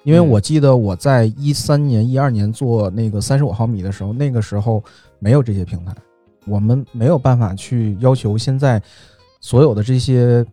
[0.04, 4.80] 因为我记得我在一三年、一二年做那个三十五毫米的时候，那个时候
[5.18, 5.94] 没有这些平台，
[6.46, 8.82] 我们没有办法去要求现在
[9.40, 10.44] 所有的这些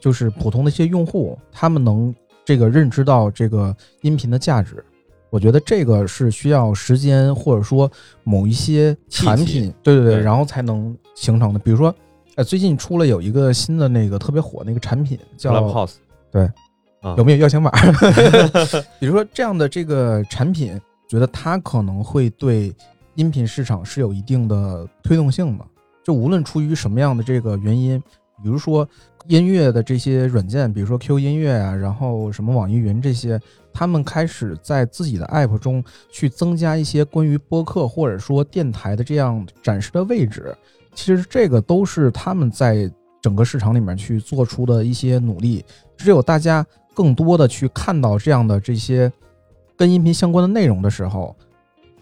[0.00, 2.14] 就是普通的一些用户，他们能。
[2.44, 4.76] 这个认知到这个音频的价值，
[5.30, 7.90] 我觉得这个是需要时间，或者说
[8.22, 11.58] 某一些产品，对对对，然后才能形成的。
[11.58, 11.92] 比如说，
[12.36, 15.94] 呃，最近出了有一个新的那个特别火那个产品叫 House，
[16.30, 16.48] 对，
[17.16, 17.72] 有没有邀请码？
[19.00, 22.72] 比如说这样的这个产品，觉得它可能会对
[23.16, 25.64] 音频市场是有一定的推动性的。
[26.04, 28.00] 就无论出于什么样的这个原因，
[28.42, 28.88] 比如说。
[29.28, 33.40] 音乐的这些软件，比如说 Q 音乐啊，然后什么网易云这些，
[33.72, 40.56] 他们开始在自己的 App 中去增加一些关于播客或者说电台的这样展示的位置。
[40.94, 42.88] 其实这个都是他们在
[43.20, 45.64] 整个市场里面去做出的一些努力。
[45.96, 46.64] 只有大家
[46.94, 49.12] 更多的去看到这样的这些
[49.76, 51.34] 跟音频相关的内容的时候，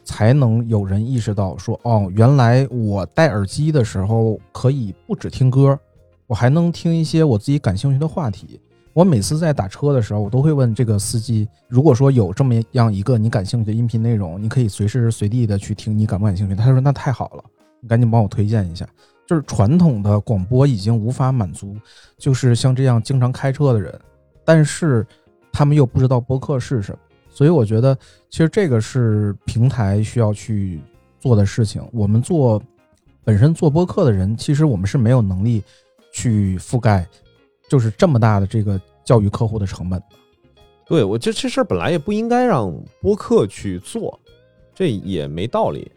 [0.05, 5.79] 才能有人意识到说，哦，原来我戴耳机的时候可以不只听歌。
[6.27, 8.61] 我还能听一些我自己感兴趣的话题。
[8.93, 16.55] 我每次在打车的时候，我都会问这个司机：如果说有这么样一个你感兴趣的音频内容，你可以随时随地的去听，你感不感兴趣？
[16.55, 17.45] 他说：“那太好了，
[17.81, 18.89] 你赶紧帮我推荐一下。”
[19.27, 21.75] 就是传统的广播已经无法满足，
[22.17, 23.99] 就是像这样经常开车的人，
[24.45, 25.07] 但是
[25.51, 26.99] 他们又不知道播客是什么。
[27.35, 27.95] 所以我觉得，
[28.31, 30.81] 其实这个是平台需要去
[31.21, 31.87] 做的事情。
[31.93, 32.63] 我们做
[33.23, 35.63] 本身做播客的人，其实我们是没有能力。
[36.17, 37.05] 去覆盖，
[37.69, 40.07] 就是这么大的这个教育客户的成本的。
[40.87, 44.17] 对我这这事儿本来也不应该让播客去做，
[44.73, 45.91] 这也没道理。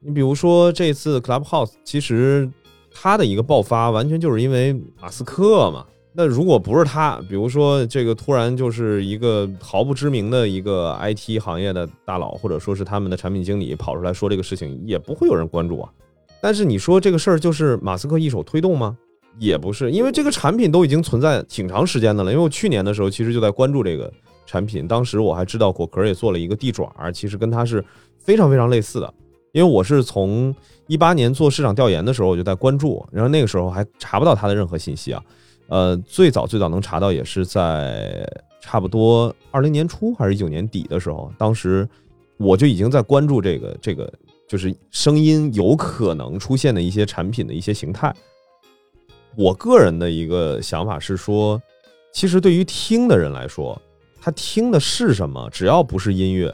[0.00, 2.46] 你比如说这次 Clubhouse，其实
[2.92, 5.86] 它的一个爆发完全就是因为马斯克嘛。
[6.20, 15.88] 那如果不是他，比如说这个突然就是一个毫不知名的一个 IT 行业的大佬，或者说是他们的产品经理跑出来说这个事情，也不会有人关注啊。
[16.40, 18.98] 但是你说这个事儿就是马斯克一手推动吗？
[19.38, 22.32] 也不是，因为这个产品都已经存在挺长时间的了。
[22.32, 24.12] 因为我去年的时候其实就在关注这个
[24.44, 27.84] 产品，当时我还知道果壳也做了一个地爪，其实跟它是
[28.18, 29.14] 非常非常类似的。
[29.52, 30.52] 因为我是从
[30.88, 35.22] 一八年做市场调研的时候我就在关注，然后那个时候还查不到它的任何信息啊。
[35.68, 38.26] 呃，最早最早能查到也是在
[38.60, 41.88] 差不多二零年初还是一九年底的时候，当时
[42.36, 44.12] 我就已经在关注这个这个
[44.48, 48.14] 就是声音有可能出现的一些产品的一些形态。
[49.36, 51.60] 我个人的一个想法是说，
[52.12, 53.80] 其实对于听的人来说，
[54.20, 56.52] 他听的是什么，只要不是音乐，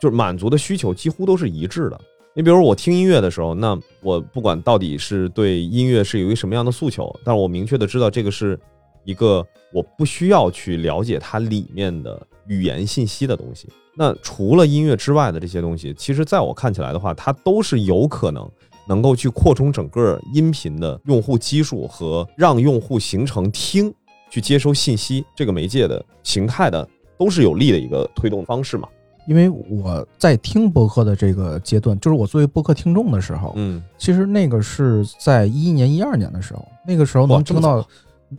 [0.00, 2.00] 就是满足的需求几乎都是一致的。
[2.36, 8.60] 你比如我听音乐的时候，那我不管到底是对音乐是有一个什么样的诉求，但是我明确的知道这个是
[9.04, 13.66] 一个我不需要去了解它里面的语言信息的东西。
[13.94, 18.46] 那除了音乐之外的这些东西，其实在我看起来的话，它都是有可能。
[18.88, 23.92] 能够去扩充整个音频的用户基数和让用户形成听
[24.30, 28.86] 去接收信息这个媒介的形态的，都是有利的一个推动方式嘛？
[29.26, 37.86] 因为我在听播客的这个阶段，就是我作为播客听众的时候，嗯，其实那个是在一一年、一二年的时候，那个时候能听到，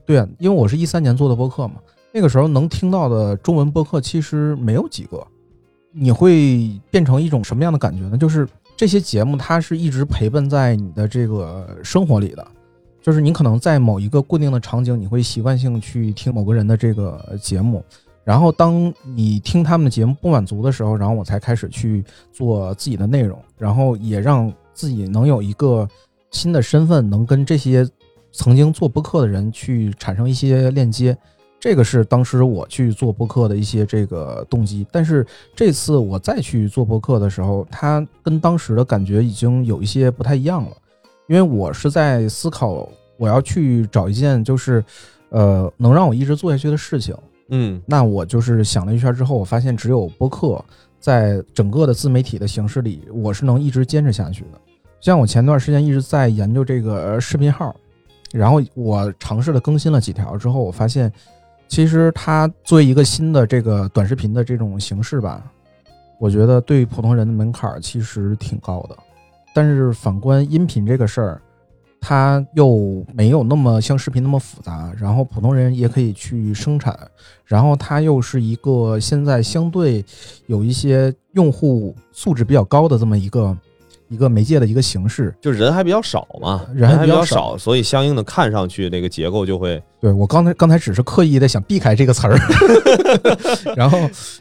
[0.05, 1.75] 对啊，因为我是一三年做的播客嘛，
[2.11, 5.25] 那个时候能听到的中文播客其实没有几个。
[5.91, 8.17] 你会变成一种什么样的感觉呢？
[8.17, 8.47] 就是。
[8.79, 12.47] 这些节目它是一直陪伴在你的这个生活里的，
[13.01, 17.83] 就是你可能在某一个固定的场景，你会习惯性去听某个人的这个节目，
[18.27, 22.03] 然后当你听他们的节目不满足的时候，然后我才开始去
[22.33, 25.87] 做自己的内容，然后也让自己能有一个
[26.31, 27.87] 新的身份，能跟这些
[28.33, 31.17] 曾经做播客的人去产生一些链接。
[31.57, 35.25] 这个是当时我去做播客的一些这个动机，但是
[35.55, 40.71] 这次我再去做播客的时候，它跟当时的感觉已经有一些不太一样了，
[41.27, 44.83] 因为我是在思考我要去找一件就是，
[45.29, 47.15] 呃，能让我一直做下去的事情。
[47.49, 50.63] 嗯，那我就是想了一圈之后，我发现只有播客
[50.99, 54.59] 在整个的自媒体的形式里，我是能一直坚持下去的。
[54.99, 57.75] 像我前段时间一直在研究这个视频号，
[58.31, 61.11] 然后我尝试了更新了几条之后，我发现。
[61.69, 65.51] 其实它作为一个新的这个短视频的这种形式吧，
[66.17, 68.95] 我觉得对普通人的门槛其实挺高的。
[69.53, 71.41] 但是反观音频这个事儿，
[72.09, 76.97] 它又没有那么像视频那么复杂，然后普通人也可以去生产，
[77.43, 80.05] 然后它又是一个现在相对
[80.45, 83.57] 有一些用户素质比较高的这么一个
[84.07, 85.35] 一个媒介的一个形式。
[85.41, 92.37] 就人还比较少嘛，人还比较少所以相应的看上去那个结构就会对我刚才刚才只是刻意的想避开这个词儿，
[93.75, 93.97] 然后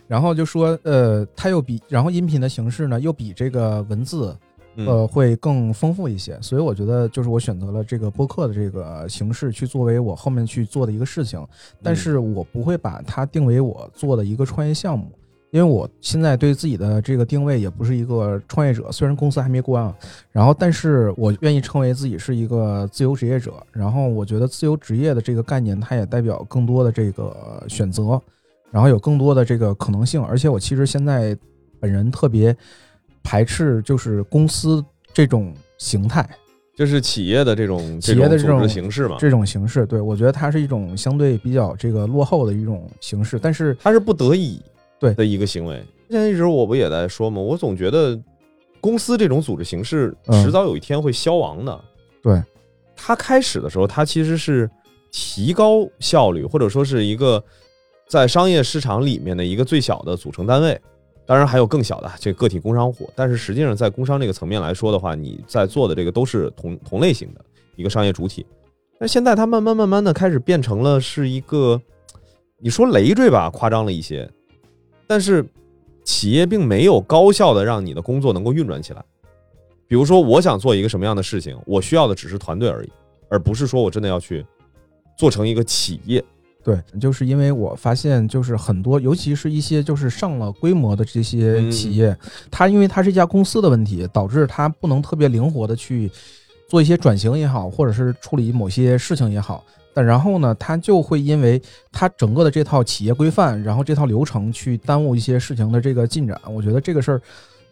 [0.07, 4.46] 然后就说呃，它又比然后音频的形式呢又比这个文字嗯
[4.77, 11.45] 呃会更丰富一些，所以我觉得就是我选择了这个播客的这个形式去作为我后面去做的一个事情，
[11.83, 15.11] 但嗯是我不会把它定为我做的一个创业项目。
[15.53, 19.97] 因为我现在对自己的这个定位也不是一个创业者，虽然公司还没关啊，
[20.31, 23.55] 然后但是我愿意称为自己是一个自由职业者。
[23.73, 28.21] 然后我觉得自由职业的这个概念，它也代表更多的这个选择，
[28.71, 30.23] 然后有更多的这个可能性。
[30.23, 31.35] 而且我其实现在
[31.81, 32.55] 本人特别
[33.27, 36.25] 排斥就是公司这种形态、
[36.77, 39.85] 就是企业的这种企业的这种形式嘛，这种形式。
[39.85, 44.63] 对我觉得它是一种相对比较这个落后的一种形式，但是它是不得已
[45.01, 45.83] 对的一个行为。
[46.09, 48.17] 现在一直我不也在说嘛，我总觉得
[48.81, 51.81] 公司这种组织形式嗯迟早有一天会消亡的。
[52.23, 52.41] 对
[52.95, 54.71] 它开始的时候，它其实是
[55.11, 57.43] 提高效率，或者说是一个
[58.07, 60.81] 在商业市场里面的一个最小的组成单位。
[61.27, 68.47] 当然还有更小的这个个体工商户，但是实际上在工商这个层面来说的话，你在做的这个都是同同类型的一个商业主体。
[68.99, 71.81] 但现在它慢慢慢慢的开始变成了是一个，
[72.59, 74.31] 你说累赘吧，夸张了一些，
[75.07, 75.45] 但是
[76.05, 79.05] 企业并没有高效的让你的工作能够运转起来。
[79.89, 82.91] 比如说，我想做一个什么样的事情，我需要的只是团队而已，
[83.29, 84.47] 而不是说我真的要去
[85.19, 86.25] 做成一个企业。
[86.67, 92.17] 对，就是因为我发现，就是很多，尤其是一些就是上了规模的这些企业，
[92.51, 96.11] 它因为它是一家公司的问题，导致它不能特别灵活的去
[96.69, 99.65] 做一些转型也好，或者是处理某些事情也好。
[99.95, 101.63] 但然后呢，它就会因为
[101.93, 106.37] 它整个的这套企业规范，然后这套流程去耽误一些事情的这个进展。
[106.53, 107.23] 我觉得这个事儿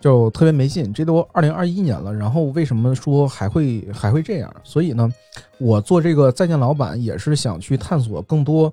[0.04, 0.92] 就特别没劲。
[0.92, 4.54] 这都二零二一年了，然后为什么说还会还会这样？
[4.62, 5.10] 所以呢，
[5.56, 8.70] 我做这个再见老板也是想去探索更多，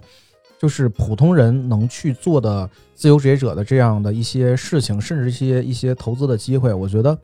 [0.59, 6.73] 就是普通人能去做的自由职业者的这样的一些事情，甚至一些一些投资的机会。
[6.73, 7.17] 我觉得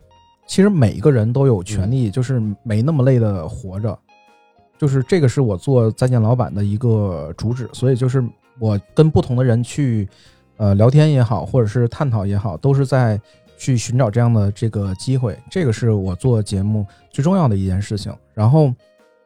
[0.48, 4.00] 其实每一个人都有权利，就是没那么累的活着。
[4.78, 8.24] 就是这个是我做在线老板的一个主旨，所以就是
[8.58, 10.08] 我跟不同的人去
[10.56, 13.20] 呃聊天也好，或者是探讨也好，都是在
[13.58, 15.38] 去寻找这样的这个机会。
[15.52, 18.14] 这个是我做节目最重要的一件事情。
[18.34, 18.74] 然后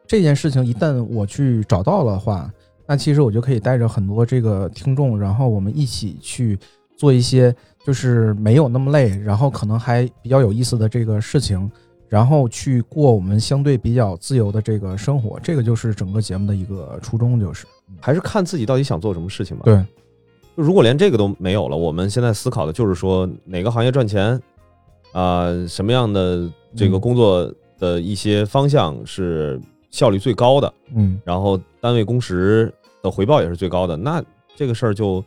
[0.06, 2.50] 这件事情一旦我去找到了的话，
[2.86, 6.58] 那其实我就可以带着很多这个听众，然后我们一起去
[6.96, 7.54] 做一些
[7.84, 11.70] 就是没有那么累，然后可能还比较有意思的这个事情。
[12.08, 17.64] 然后去过我们相对比较自由的这个生活，这个就是整个节目的一个初衷，就是
[18.02, 19.62] 还是看自己到底想做什么事情吧。
[19.64, 19.82] 对，就
[20.54, 24.40] 如果连这个都没有了，我们现在思考的就是说哪个行业赚钱，
[25.12, 32.72] 啊、什么样的这个嗯工作的一些方向是效率最高的，嗯然后单位工时
[33.02, 34.22] 的回报也是最高的，那
[34.54, 35.24] 这个事儿就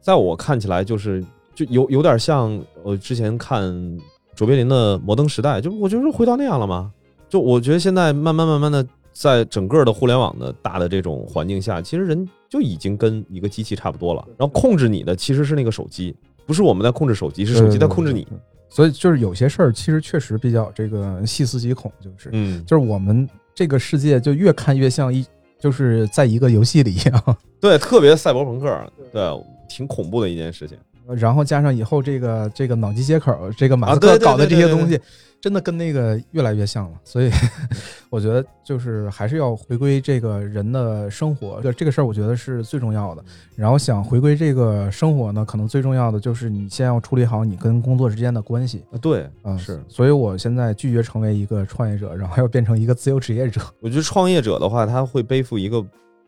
[0.00, 1.24] 在我看起来就是
[1.54, 3.98] 就有有点像我之前看
[4.34, 6.92] 卓别林的《摩登时代》，就我就是回到那样了吗？
[7.28, 14.24] 就我觉得现在慢慢慢慢的，在整个的互联网的大的这种环境下，其实人就已经跟一个机器差不多了。
[14.38, 18.26] 然后控制你的其实是那个手机，不是我们在控制手机，是手机在控制你。。
[18.70, 25.24] 所以就是有些事儿其实确实比较这个细思极恐，就是嗯，就是我们这个世界就越看越像一
[25.58, 27.36] 就是在一个游戏里一样。
[27.60, 29.22] 对，特别赛博朋克，对，
[29.68, 30.78] 挺恐怖的一件事情。
[31.14, 34.98] 然后加上以后这个这个脑机接口，这个马斯克搞的这些东西，
[35.40, 36.98] 真的跟那个越来越像了。
[37.04, 37.30] 所以
[38.10, 43.24] 我觉得就是还是要回归这个人的生活，这这个事儿我觉得是最重要的。
[43.54, 49.56] 然后想回归这个生活呢，可能最重要的就是你先要处理好你跟工作之间的关系啊，对，啊。
[49.56, 49.80] 是。
[49.88, 53.60] 所以我现在拒绝成为一个创业者，然后要变成一个自由职业者。
[53.80, 55.84] 我觉得创业者的话，他会背负一个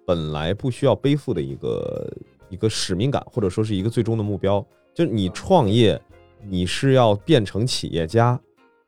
[0.07, 2.11] 本来不需要背负的一个
[2.49, 4.65] 一个使命感，或者说是一个最终的目标。
[4.95, 6.01] 就是你创业，
[6.49, 8.39] 你是要变成企业家，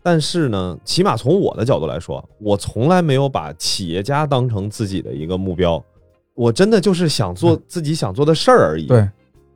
[0.02, 5.82] 但是呢，起码从我的角度来说，我从来没有把企业家当成自己的一个目标。
[6.34, 8.86] 我真的就是想做自己想做的事儿而已。
[8.86, 9.08] 对，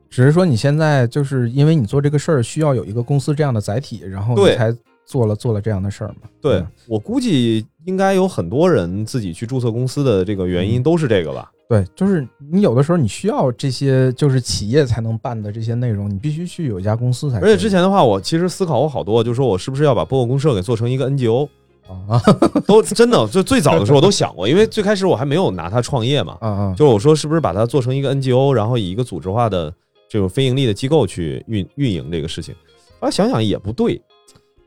[0.09, 4.73] 只是说你现在就是因为你做这个事儿需要有一个公司这样的载体，然后你才
[5.05, 6.29] 做了做了这样的事儿嘛。
[6.41, 11.51] 对吧我估计应该有很多人自己去注册公司的这个原因嗯都是这个吧。
[11.67, 17.39] 对，就是你有的时候你需要这些就是企业才能办的这些内容，你必须去有一家公司才。
[17.39, 21.49] 而且之前的话，我其实思考过好多，就是说我是不是要把播客公社给做成一个 NGO，
[22.07, 22.21] 啊
[22.67, 26.75] 都真的就最早的时候我都想过，因为最开始我还没有拿它创业嘛，啊啊！
[26.77, 29.73] 就是我说是不是把它做成一个 NGO，然后以一个组织化的
[30.07, 32.53] 这种非盈利的机构去运运营这个事情。
[32.99, 33.99] 后来想想也不对，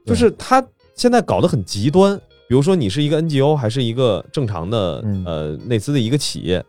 [0.04, 0.64] 就是它
[0.96, 2.20] 现在搞得很极端。
[2.48, 6.64] 比如说你是一个 NGO 还是一个正常的嗯呃内资的一个企业，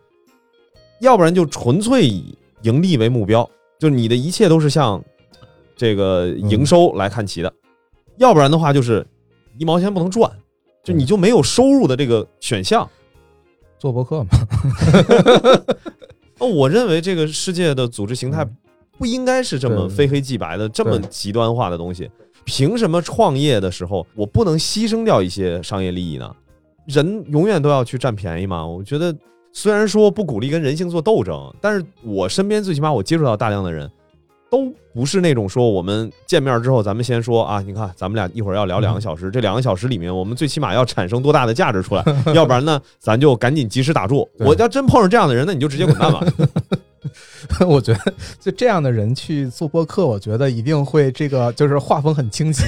[1.02, 5.04] 要不然就纯粹以盈利为目标，就是你的一切都是向
[5.76, 7.50] 这个营收来看齐的；
[8.18, 9.06] 要不然的话就是
[9.58, 10.30] 一毛钱不能赚，
[10.84, 12.89] 就你就没有收入的这个选项。
[13.78, 14.30] 做博客嘛，
[16.39, 18.45] 哦，我认为这个世界的组织形态
[18.97, 22.12] 不应该是这么非黑即白的、这么极端化的东西。
[22.43, 26.36] 凭什么创业的时候我不能牺牲掉一些商业利益呢？
[26.88, 28.66] 人永远都要去占便宜吗？
[28.66, 29.16] 我觉得，
[29.52, 33.89] 虽然说不鼓励跟人性做斗争，但是我身边最起码我接触到大量的人，
[34.50, 44.28] 都不是那种说我们见面之后，咱们先说啊，你看咱们俩一会儿要聊两个小时，这两个小时里面我们最起码要产生多大的价值出来， 要不然呢，咱就赶紧及时打住。
[44.39, 46.24] 我要真碰上这样的人，那你就直接滚蛋吧。
[47.68, 52.64] 我觉得就这样的人去做播客，我觉得一定会这个就是画风很清晰。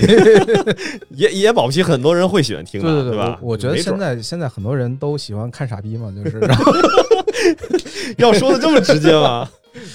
[1.12, 3.38] 也也保不齐很多人会喜欢听的，对对吧？
[3.42, 6.40] 我我觉得现在现在很多人都喜欢看傻逼嘛，就是
[8.18, 9.48] 要说的这么直接吗？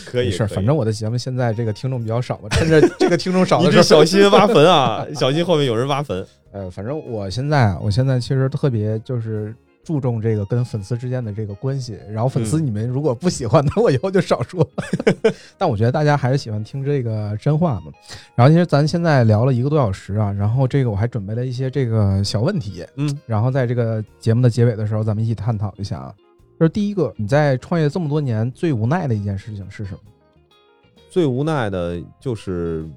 [0.07, 6.26] 可以，没事儿，可以反正我的节目现在这个听众比较少嘛，趁着这个听众少的时候，小心挖坟啊，小心后面有人挖坟。
[6.53, 9.55] 呃，反正我现在啊，我现在其实特别就是
[9.87, 11.97] 注重这个跟粉丝之间的这个关系。
[12.11, 14.68] 然后粉丝嗯你们如果不喜欢，那 我以后就少说。
[15.57, 17.93] 但我觉得大家还是喜欢听这个真话嘛。
[18.34, 26.12] 然后其实咱现在聊了一个多小时啊，然后这个我还准备了一些这个小问题，嗯，然后在这个节目的结尾的时候，咱们一起探讨一下啊。
[26.59, 30.01] 就是第一个，你在创业这么多年最无奈的一件事情是什么？
[31.09, 32.89] 最无奈的就是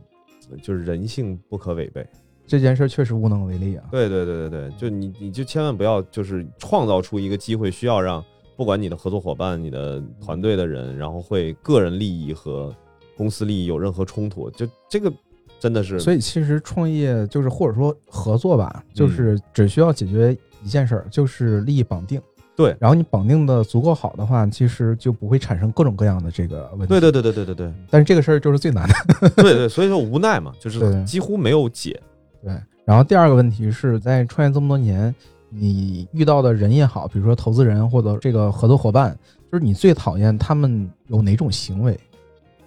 [0.62, 2.06] 就是人性不可违背。
[2.50, 3.86] 这件事确实无能为力啊。
[3.92, 8.26] 对对对对对，就你你就千万不要就是创造出一个机会，需要让
[8.58, 12.76] 不管你的合作伙伴、你的团队的人，然后会个人利益和
[13.16, 15.14] 公司利益有任何冲突，就这个
[15.60, 22.20] 真的是所以其实创业就是或者说合作吧，嗯就是只需要解决一件事儿，就是利益绑定。
[22.56, 26.88] 对然后你绑定的足够好的话，其实就不会产生各种各样的这个问题。
[26.88, 29.30] 对对对对对对对但是这个事儿就是最难的。
[29.42, 31.98] 对对，所以说无奈嘛，就是几乎没有解。
[32.44, 32.54] 对。
[32.86, 35.14] 然后第二个问题是在创业这么多年，
[35.50, 39.18] 你遇到的人也好，比如说投资人或者这个合作伙伴，
[39.52, 42.00] 就是你最讨厌他们有哪种行为？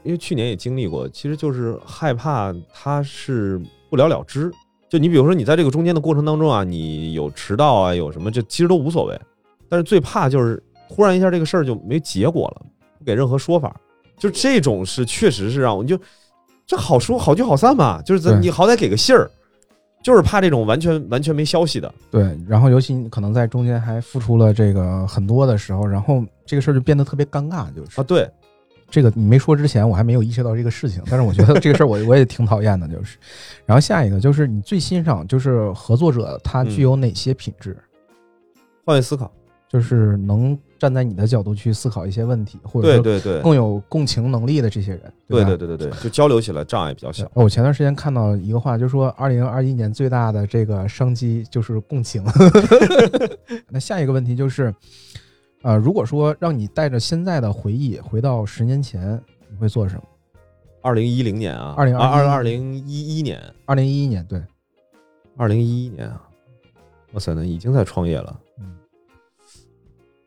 [0.04, 4.50] 因为去年也经历过，其实就是害怕他是不了了之。
[4.88, 9.18] 就你比如说，你在这个中间的过程当中啊，你有迟到啊，有什么，这其实都无所谓。
[9.68, 12.66] 但是最怕就是忽然一下这个事儿就没结果了，
[12.98, 13.74] 不给任何说法。
[14.18, 15.98] 就这种是确实是让我就
[16.66, 19.30] 这好说好聚好散嘛，就是咱你好歹给个信儿，
[20.02, 21.92] 就是怕这种完全完全没消息的。
[22.10, 28.28] 对，然后尤其你可能在中间还付出了这个很多的时候，然后这个事儿就变得特别尴尬，就是啊，对，
[28.90, 33.16] 这个你没说之前，我还没有意识到这个事情，但是我觉得这个事儿 我我也挺讨厌的，就是。
[33.64, 37.76] 然后下一个就是你最欣赏就是合作者他具有哪些品质？
[38.84, 39.30] 换位思考。
[39.68, 47.30] 就是能站在你的角度去思考一些问题，或者说对对对，更有共情能力的这些人，对对对对对，就交流起来障碍比较小。
[47.34, 52.24] 我前段时间看到一个话，就说二零二一年最大的这个商机就是共情。
[53.70, 54.74] 那下一个问题就是，
[55.62, 60.02] 呃，如果说让你带着现在的回忆回到十年前，你会做什么？
[60.80, 64.42] 二零一零年啊，2021二二零一一年，二零一一年，对，
[65.36, 66.20] 二零一一年啊，
[67.12, 68.36] 哇塞，那已经在创业了。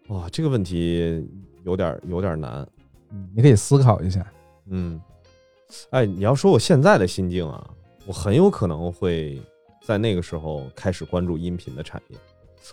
[0.07, 1.27] 嗯哇，这个问题
[1.63, 2.67] 有点有点难。
[3.11, 4.25] 嗯，你可以思考一下。
[4.67, 5.01] 嗯，
[5.91, 7.69] 哎，你要说我现在的心境啊，
[8.05, 9.41] 我很有可能会
[9.83, 12.17] 在那个时候开始关注音频的产业。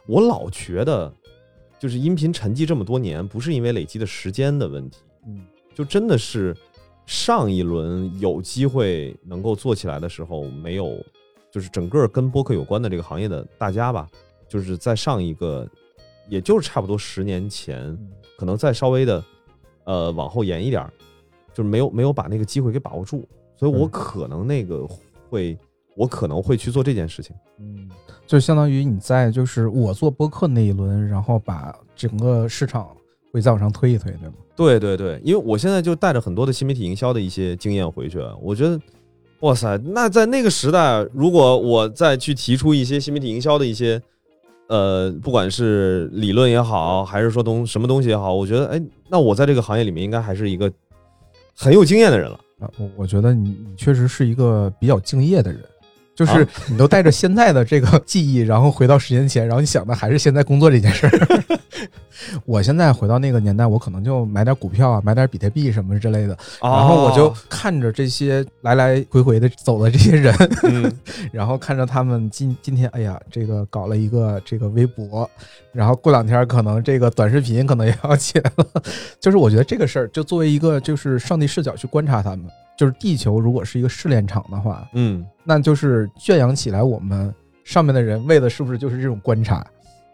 [0.07, 1.12] 我老觉得，
[1.78, 6.57] 就是音频沉寂这么多年，不是因为累积的时间的问题，嗯就真的是
[7.07, 10.99] 上一轮有机会能够做起来的时候，没有，
[11.51, 14.09] 就是整个跟播客有关的这个行业的大家吧，
[14.49, 15.68] 就是在上一个，
[16.29, 19.25] 也就是差不多十年前，嗯可能再稍微的，
[19.85, 20.93] 呃，往后延一点儿，
[21.55, 24.85] 就是没有没有把那个机会给把握住，所以我嗯可能那个
[25.31, 25.57] 会，
[25.95, 27.37] 我可能会去做这件事情。
[27.59, 27.89] 嗯，
[28.27, 32.89] 就相当于你在就是我做播客那一轮，然后把整个市场
[33.33, 34.35] 会再往上推一推，对吗？
[34.57, 38.81] 对对对，因为我现在就带着很多的新媒体营销的一些经验回去，我觉得，
[39.41, 44.03] 哇塞，那在那个时代，如果我再去提出一些新媒体营销的一些，
[44.73, 50.73] 呃，不管是理论也好，还是说东什么东西也好，我觉得，哎，那我在这个行业里面应该还是一个
[51.55, 52.41] 很有经验的人了。
[52.59, 55.61] 啊，我我觉得你你确实是一个比较敬业的人，
[56.14, 61.12] 就是你都带着现在的这个记忆，然后回到十年前，然后你想的还是现在工作这件事儿。
[62.46, 70.32] 我现在回到那个年代，我可能就买点股票啊，买点比特币什么之类的，然后我就看着这些来来回回的走的这些人，
[70.62, 70.92] 嗯
[71.32, 75.28] 然后看着他们今今天，哎呀，这个搞了一个这个微博，
[75.72, 78.82] 然后过两天可能这个短视频可能也要起来了。
[79.18, 82.46] 就是我觉得这个事儿，就作为一个就是上帝视角去观察他们，
[82.77, 87.33] 就是地球如果是一个试炼场的话，嗯，那就是圈养起来我们
[87.64, 89.66] 上面的人，为的是不是就是这种观察？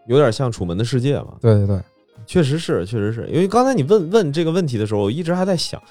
[0.07, 1.33] 有点像《楚门的世界》嘛？
[1.39, 1.79] 对对对。
[2.25, 5.81] 确实是，确实是因为刚才你问问这个问题的时候，我一直还在想，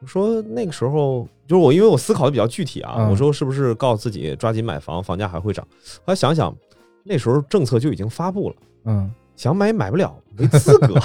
[0.00, 5.66] 我说那个时候就是我，因为我思考的比较具体啊，我说是不是告诉自己抓紧买房，房价还会涨？
[5.98, 6.54] 后来想想，
[7.04, 10.94] 那时候政策就已经发布了，嗯，想买也买不了，没资格。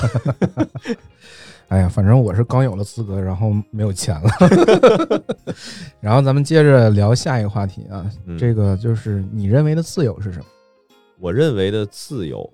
[1.74, 4.30] 哎呀，反正我是刚有了资格，然后没有钱了。
[6.00, 8.06] 然后咱们接着聊下一个话题啊，
[8.38, 10.46] 这个就是你认为的自由是什么？
[11.20, 12.48] 我认为的自由。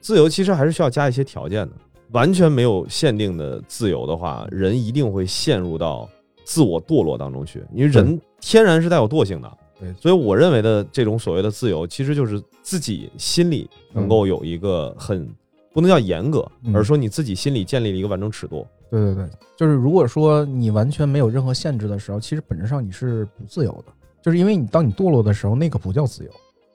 [0.00, 1.72] 自由其实还是需要加一些条件的，
[2.12, 6.08] 完全没有限定的自由的话，人一定会陷入到
[6.44, 7.62] 自我堕落当中去。
[7.70, 15.28] 因为人天然是带有惰性的，对，所以我认为的这种所谓的自由，其实就是自己心里能够有一个很
[15.74, 18.66] 不能叫严格，而是说你自己心里建立了一个完整尺度。
[18.90, 26.30] 对对对，就是如果说你完全没有任何限制的时候，其实本质上你是不自由的，就是因为你当你堕落的时候，那个不叫自由。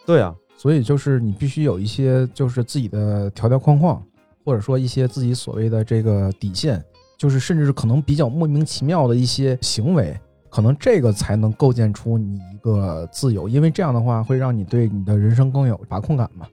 [0.05, 0.35] 对啊。
[0.57, 4.03] 所以就是你必须有一些就是自己的条条框框，
[4.43, 6.83] 或者说一些自己所谓的这个底线，
[7.17, 10.19] 就是甚至可能比较莫名其妙的一些行为，
[10.49, 16.45] 可能这个才能构建出你一个自由，因为这样的话会让你对你的人生更有把控感嘛。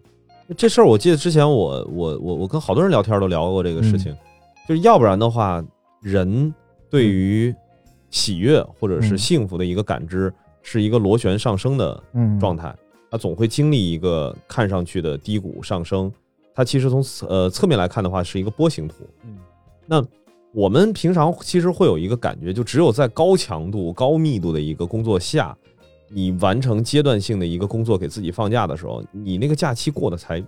[0.56, 4.14] 这事儿我记得之前我我我我跟好多人聊天都聊过这个事情，
[4.68, 5.64] 就是要不然的话，
[6.00, 6.54] 人
[6.90, 7.54] 对于
[8.10, 10.32] 喜悦或者是幸福的一个感知
[10.62, 12.02] 是一个螺旋上升的
[12.38, 12.74] 状态。
[13.10, 16.12] 它总会经历一个看上去的低谷上升，
[16.54, 18.96] 它其实从呃侧面来看的话是一个波形图。
[19.24, 19.38] 嗯，
[19.86, 20.04] 那
[20.52, 25.56] 我们平常其实会有一个感觉，就只有在高强度、高密度的一个工作下，
[26.08, 30.42] 你完成阶段性的一个工作，给自己放假的时候，你那个假期过得才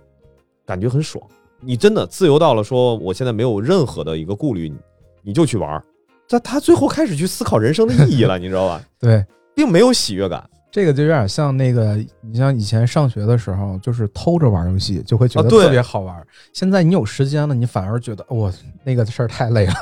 [0.65, 1.23] 感觉很爽。
[1.61, 4.73] 你真的自由到了，说我现在没有任何的一个顾虑，
[5.21, 5.83] 你就去玩儿。
[6.29, 8.81] 但他最后开始去思考人生的意义了，你知道吧？
[8.99, 10.47] 对，并没有喜悦感。
[10.71, 16.23] 这个就有点像那个，你像以前上学的时候，就是偷着玩游戏，就会觉得特别好玩。
[16.53, 18.53] 现在你有时间了，你反而觉得我
[18.83, 19.73] 那个事儿太累了。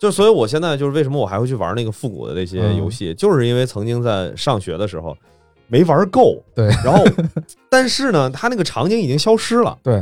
[0.00, 5.14] 就所以，我现在就是为什么我还会去玩那个复古的那些游戏，就是因为曾经在上学的时候
[5.68, 6.42] 没玩够。
[6.54, 7.04] 对，然后，
[7.68, 9.78] 但是呢，它那个场景已经消失了。
[9.82, 9.96] 对，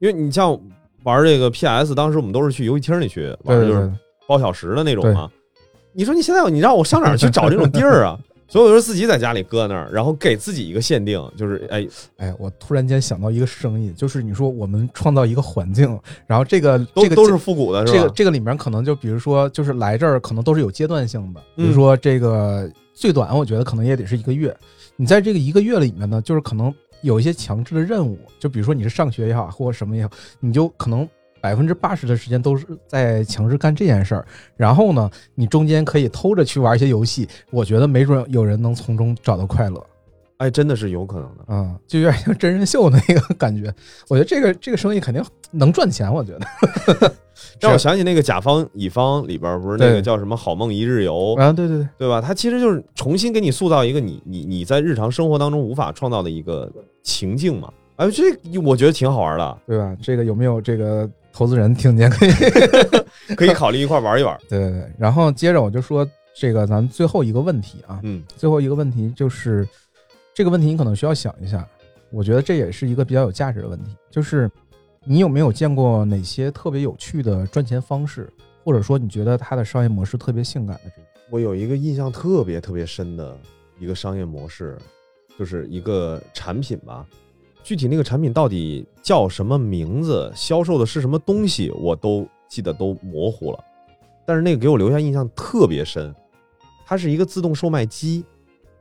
[0.00, 0.58] 因为你像
[1.04, 3.92] 玩这个 PS，当时我们都是去游戏厅里去玩，就是
[4.26, 5.30] 包小时的那种嘛。
[5.92, 8.18] 你说你现在你让我上哪儿去找这种地儿啊？
[8.48, 11.86] 所以我就自己在家里搁那儿，然后给自己一个限定，就是哎
[12.16, 24.56] 哎，我突然间想到一个生意，就是你说我们创造一个环境，然后这个这个都是复古的，是吧这个这个里面可能就比如说，就是来这儿可能都是有阶段性的，比如说这个最短，我觉得可能也得是一个月。
[24.96, 26.72] 你在这个一个月里面呢，就是可能
[27.02, 31.08] 有一些强制的任务，就比如说你是上学也好，或者什么也好，你就可能。
[31.40, 34.26] 百分之八十的时间都是在强制干这件事儿，
[34.56, 39.82] 然后呢，你中间可以偷着去玩一些游戏，我觉得没准有人能从中找到快乐。
[40.38, 43.72] 哎，真的是有可能的，嗯，就有点像真人秀那个感觉。
[44.08, 47.12] 我觉得这个这个生意肯定能赚钱，我觉得。
[47.60, 51.52] 让我想起那个甲方乙方里边不是那个叫什么“好梦一日游”啊？
[51.52, 52.20] 对对对，对吧？
[52.20, 56.70] 它其实就是重新给你塑造一个你你你在日常生活当中无法创造的一个
[57.02, 57.72] 情境嘛。
[57.96, 58.24] 哎，这
[58.60, 59.96] 我觉得挺好玩的，对吧？
[60.02, 61.08] 这个有没有这个？
[61.36, 62.30] 投资人听见可以
[63.36, 64.34] 可以考虑一块玩一玩。
[64.48, 69.68] 对对对，然后接着我就说这个咱最后一个问题啊，嗯，最后一个问题就是
[70.32, 71.68] 这个问题你可能需要想一下，
[72.10, 74.50] 我觉得这也是一个比较有价值的问题，就是
[75.04, 78.32] 你有没有见过哪些特别有趣的赚钱方式，
[78.64, 81.04] 或者说你觉得它的商业模式特别性感的这种？
[81.28, 83.36] 我有一个印象特别特别深的
[83.78, 84.78] 一个商业模式，
[85.38, 87.04] 就是一个产品吧。
[87.66, 93.58] 具体那个产品到底叫什么名字，销售的是什么东西，我都记得都模糊了。
[94.24, 96.14] 但是那个给我留下印象特别深，
[96.86, 98.24] 它是一个自动售卖机，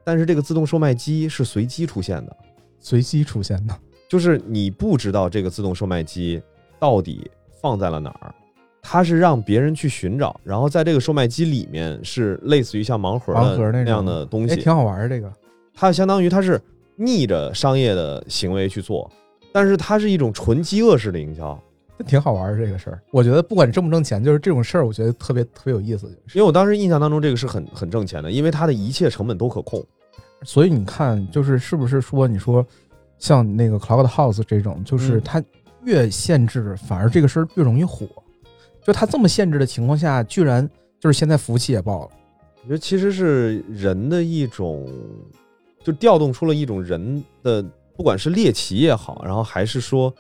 [0.04, 2.38] 但是这个自动售卖机是随机出现的，
[2.80, 3.76] 随机出现的，
[4.08, 6.40] 就是你不知道这个自动售卖机
[6.78, 7.28] 到底
[7.60, 8.36] 放在了哪儿，
[8.84, 15.10] 它是让别人去寻找，然后在这个售卖机里面是类似于像盲盒盲盒那样的东西，挺好玩儿。
[15.10, 15.34] 这个
[15.74, 16.62] 它相当于它是。
[16.96, 19.10] 逆着商业的行为去做，
[19.52, 21.58] 但是它是一种纯饥饿式的营销，
[22.06, 23.02] 挺好玩儿这个事儿。
[23.12, 26.08] 我觉得不管挣不挣钱，就是这种事儿，我觉得特别特别有意思。
[26.34, 29.84] 因为我当时印象当中，这个是很很挣钱的，因为它的一切成本都可控。
[30.44, 32.66] 所以你看，就是是不是说你说
[33.18, 35.44] 像那个 Cloud House 这种，就是嗯它
[35.84, 38.08] 越限制，反而这个事儿越容易火。
[38.84, 40.70] 就它这么限制的情况下，居然
[41.00, 42.10] 就是现在服务器也爆了。
[42.62, 44.88] 我觉得其实是人的一种，
[45.86, 47.64] 就调动出了一种人的，
[47.96, 50.12] 不管是猎奇也好，然后还是说，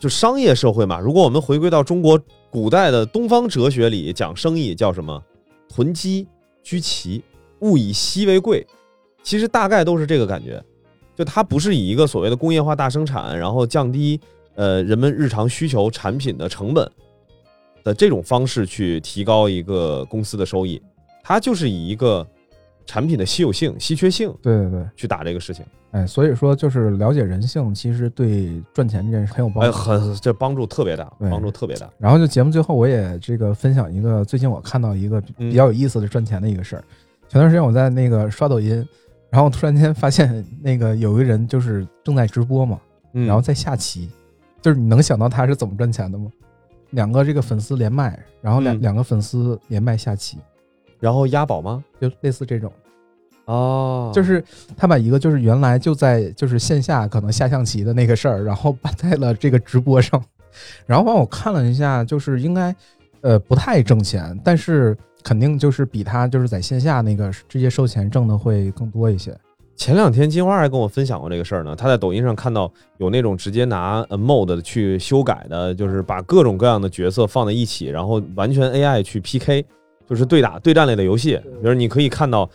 [0.00, 0.98] 就商业社会嘛。
[0.98, 2.20] 如果我们回归到中国
[2.50, 5.22] 古代的东方哲学里，讲生意叫什么？
[5.68, 6.26] 囤积
[6.64, 7.22] 居奇，
[7.60, 8.66] 物以稀为贵。
[9.22, 10.60] 其实大概都是这个感觉，
[11.14, 14.18] 就它不是以一个所谓的工业化大生产，然后降低
[14.56, 16.90] 呃人们日常需求产品的成本
[17.84, 20.82] 的这种方式去提高一个公司的收益。
[21.22, 22.26] 它就是以一个
[22.88, 29.76] 产品的稀有性、稀缺性对对对，去打这个事情，哎，所以说就是了解人性，其实对赚钱这件事很有帮哎，助。
[29.76, 31.86] 很这帮助特别大，对帮助特别大。
[31.98, 36.84] 然后就节目最后，我也这个分享一个最近我看到一个比较有意思的赚钱的一个事儿。
[37.28, 38.82] 前段时间我在那个刷抖音，
[39.28, 42.80] 然后突然间发现那个有一个人就是正在直播嘛，
[43.12, 44.10] 嗯然后在下棋，
[44.62, 46.32] 就是你能想到他是怎么赚钱的吗？
[46.92, 50.38] 两个这个粉丝连麦，然后两、嗯两个粉丝连麦下棋，
[51.00, 51.82] 然后押宝吗？
[52.00, 52.72] 就类似这种，
[53.46, 54.42] 哦就是
[54.76, 60.22] 他把一个就是原来就在就是线下可能下象棋的那个事儿，然后搬在了这个直播上，
[60.86, 62.74] 然后帮我看了一下，就是应该
[63.20, 69.36] 呃不太挣钱，但是肯定就是比他就是在线下那个直接收钱挣的会更多一些。
[69.76, 71.76] 前两天金花还跟我分享过这个事儿呢。
[71.76, 79.64] 他在抖音上看到有那种直接拿呃 mod 去修改的，就是把各种各样的角色放在一起，然后完全 AI 去 PK，
[80.08, 81.36] 就是对打对战类的游戏。
[81.62, 82.48] 比如你可以看到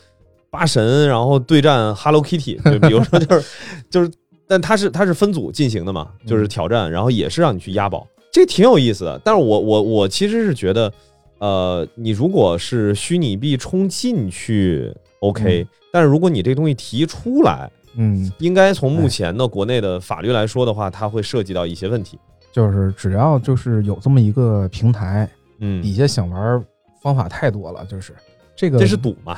[0.49, 3.45] 八神，然后对战 Hello Kitty，就比如说就是
[3.89, 4.11] 就是，
[4.47, 9.19] 但它是它是分组进行的嘛，就是挑战，然后也是让你去押宝，这挺有意思的。
[9.23, 10.91] 但是我我我其实是觉得，
[11.39, 22.17] 呃，你如果是虚拟币冲进去 OK，、嗯但是如果你这东西提出来，嗯，应该从目前的国内的法律来说的话，它会涉及到一些问题。
[22.51, 26.63] 就是只要就是有这么一个平台，嗯，底下想玩
[27.03, 28.13] 方法太多了，就是
[28.55, 29.37] 这个这是赌嘛，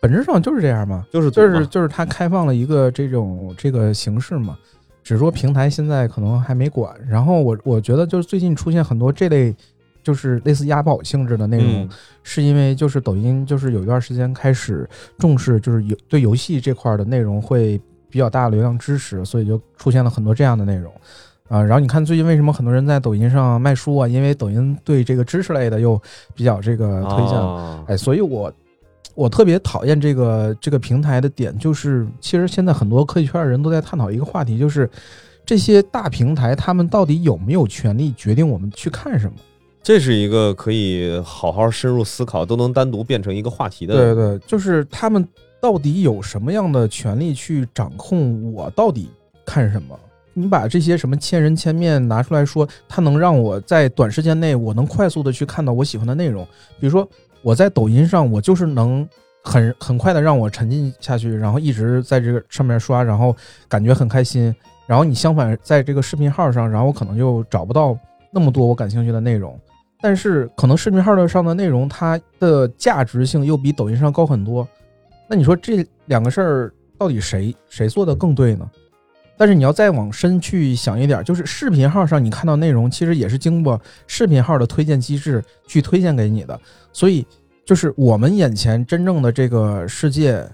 [0.00, 1.04] 本质上就是这样嘛。
[1.10, 4.56] 就是就是就是它开放了一个这种这个形式嘛，
[5.02, 6.94] 只是说平台现在可能还没管。
[7.08, 9.56] 然后我我觉得就是最近出现很多这类
[10.02, 11.88] 就是类似押宝性质的内容，嗯
[12.22, 17.80] 是因为就是抖音就是有一段时间开始重视就是游对游戏这块的内容会
[18.10, 20.92] 比较大的流量支持，所以就出现了很多这样的内容。
[21.48, 24.06] 啊、然后你看最近为什么很多人在抖音上卖书啊？
[24.06, 26.00] 因为抖音对这个知识类的又
[26.34, 27.38] 比较这个推荐
[27.86, 28.52] 哎，所以我
[29.14, 34.88] 我特别讨厌这个这个平台的点，就是其实现在很多科技圈的人都在探讨一个话题，就是
[35.46, 39.32] 这些大平台他们到底有没有权利决定我们去看什么？
[39.82, 43.94] 这是一个可以好好深入思考，都能单独变成一个话题的。
[43.94, 45.26] 对对，就是他们
[45.62, 49.08] 到底有什么样的权利去掌控我到底
[49.46, 49.98] 看什么？
[50.38, 56.46] 你把这些什么千人千面拿出来说，它能让我在短时间内我能快速的去看到我喜欢的内容。
[56.78, 57.08] 比如说
[57.42, 59.06] 我在抖音上，我就是能
[59.42, 63.34] 很很快的让我沉浸下去，然后一直在这个上面刷，然后
[63.68, 64.54] 感觉很开心。
[64.86, 67.98] 然后你相反在这个视频号上，然后我可能就找不到
[68.30, 69.58] 那么多我感兴趣的内容。
[70.00, 74.66] 但是可能视频号的上的内容，它的价值性又比抖音上高很多。
[75.28, 78.70] 那你说这两个事儿到底谁谁做的更对呢？
[79.38, 86.60] 但是你要再往深去想一点，就是视频号上你看到内容，其实也是经过视频号的推荐机制去推荐给你的。
[86.92, 87.24] 所以，
[87.64, 90.44] 就是我们眼前真正的这个世界，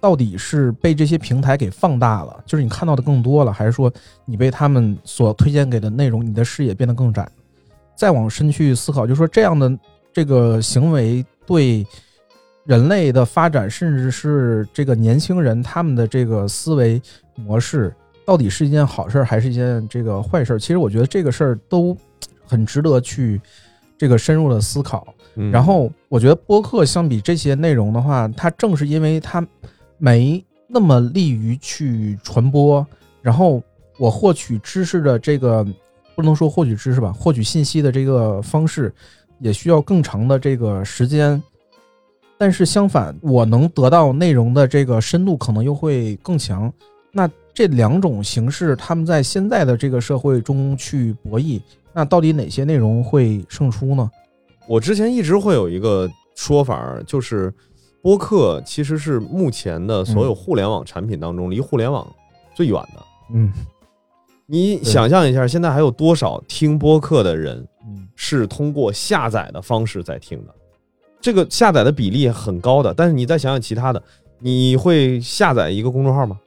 [0.00, 3.92] 到底是被这些平台给放大了，就是你看到的更多了，还是说
[4.24, 7.24] 你被他们所推荐给的内容，你的视野变得更窄？
[7.94, 9.78] 再往深去思考，就是说这样的
[10.12, 11.86] 这个行为对
[12.64, 17.00] 人类的发展，甚至是这个年轻人他们的这个思维
[17.36, 17.94] 模式，
[18.24, 20.58] 到底是一件好事儿还是一件这个坏事儿？
[20.58, 21.96] 其实我觉得这个事儿都
[22.44, 23.40] 很值得去
[23.98, 25.06] 这个深入的思考。
[25.34, 29.46] 嗯然后我觉得播客相比这些内容的话，它正是因为它
[29.98, 32.86] 没那么利于去传播，
[33.22, 33.62] 然后
[33.98, 35.66] 我获取知识的这个
[36.14, 38.92] 不能说获取知识吧，获取信息的这个方式
[39.38, 41.42] 也需要更长的这个时间。
[42.36, 46.70] 但是相反，我能得到内容的这个深度可能又会更强。
[47.10, 51.60] 那这两种形式，他们在现在的这个社会中去博弈，
[51.92, 54.10] 那到底哪些内容会胜出呢？
[54.68, 57.52] 我之前一直会有一个说法，就是
[58.00, 62.06] 播客其实是目前的所有互联网产品当中离互联网
[62.54, 63.02] 最远的。
[63.34, 63.52] 嗯
[64.46, 67.56] 你想象一下，现在还有多少听播客的人
[67.86, 70.54] 嗯是通过下载的方式在听的？
[71.20, 72.92] 这个下载的比例很高的。
[72.92, 74.02] 但是你再想想其他的，
[74.38, 76.38] 你会下载一个公众号吗？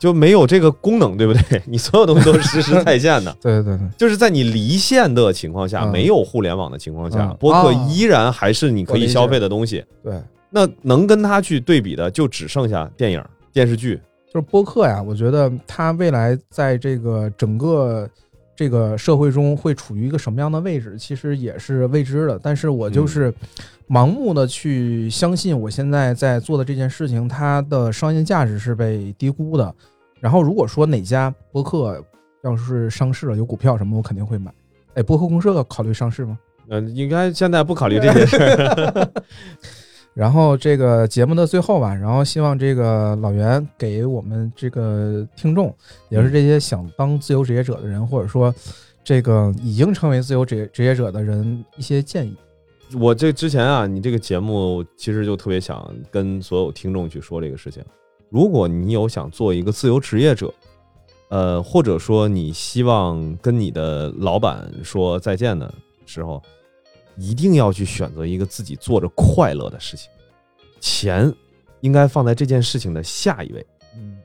[0.00, 1.62] 就没有这个功能，对不对？
[1.68, 9.84] 你所有东西都是实时在线的， 对对对，就是在你离线的情况下，嗯没有互联网的情况下嗯，播客哦依然还是你可以消费的东西。
[10.02, 10.18] 对，
[10.48, 13.22] 那能跟它去对比的，就只剩下电影、
[13.52, 14.00] 电视剧。
[14.32, 18.08] 就是播客呀，我觉得它未来在这个整个
[18.56, 22.40] 这个社会中会处于一个什么样的位置，其实也是未知的。
[22.42, 23.34] 但是我就是
[23.88, 29.74] 盲目的去相信我现在在做的这件事情，它的商业价值是被低估的。
[30.20, 32.04] 然后如果说哪家播客
[32.42, 34.52] 要是上市了，有股票什么，我肯定会买。
[34.94, 36.38] 哎，播客公社考虑上市吗？
[36.68, 39.10] 呃，应该现在不考虑这件事儿。
[40.12, 45.74] 然后这个节目的最后吧，然后希望这个老袁给我们这个听众，
[46.08, 48.52] 也是这些想当自由职业者的人，或者说
[49.04, 52.36] 这个已经成为自由职业职业者的人一些建议。
[52.98, 57.82] 我这之前啊，你这个节目其实就特别想跟所有听众去说这个事情。
[58.30, 60.52] 如果你有想做一个自由职业者，
[61.28, 65.72] 呃，或者说你希望跟你的老板说再见的
[66.06, 66.42] 时候，
[67.16, 70.08] 一定要去选择一个自己做着快乐的事情，
[70.80, 71.32] 钱
[71.80, 73.66] 应该放在这件事情的下一位。
[73.96, 74.18] 嗯，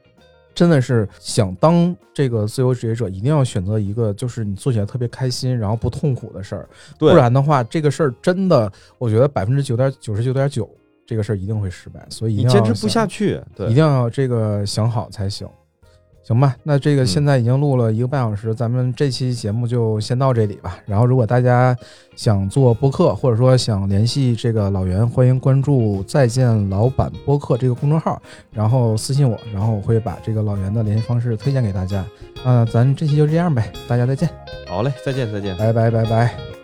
[0.53, 6.69] 真的是想当这个自由职业者，一定要选择一个就是你做起来特别开心，然后不痛苦的事儿。
[6.97, 10.69] 对不然的话，这个事儿真的，我觉得百分之九点九十九点九，
[11.05, 12.05] 这个事儿一定会失败。
[12.09, 15.47] 所以你要坚持不下去，对，一定要这个想好才行，
[16.23, 16.55] 行吧？
[16.63, 20.79] 那这个嗯现在已经录了一个半小时，咱们这期节目就先到这里吧。
[20.85, 21.77] 然后，如果大家
[22.15, 28.19] 想做播客，或者说想联系这个老袁，欢迎关注“再见老板播客”这个公众号，
[28.51, 32.03] 然后私信我，然后我会把这个老袁的联系方式推荐给大家。
[32.43, 34.27] 那咱这期就这样呗，大家再见，
[34.67, 35.55] 好嘞，再见，再见。
[35.57, 36.54] 拜拜拜拜。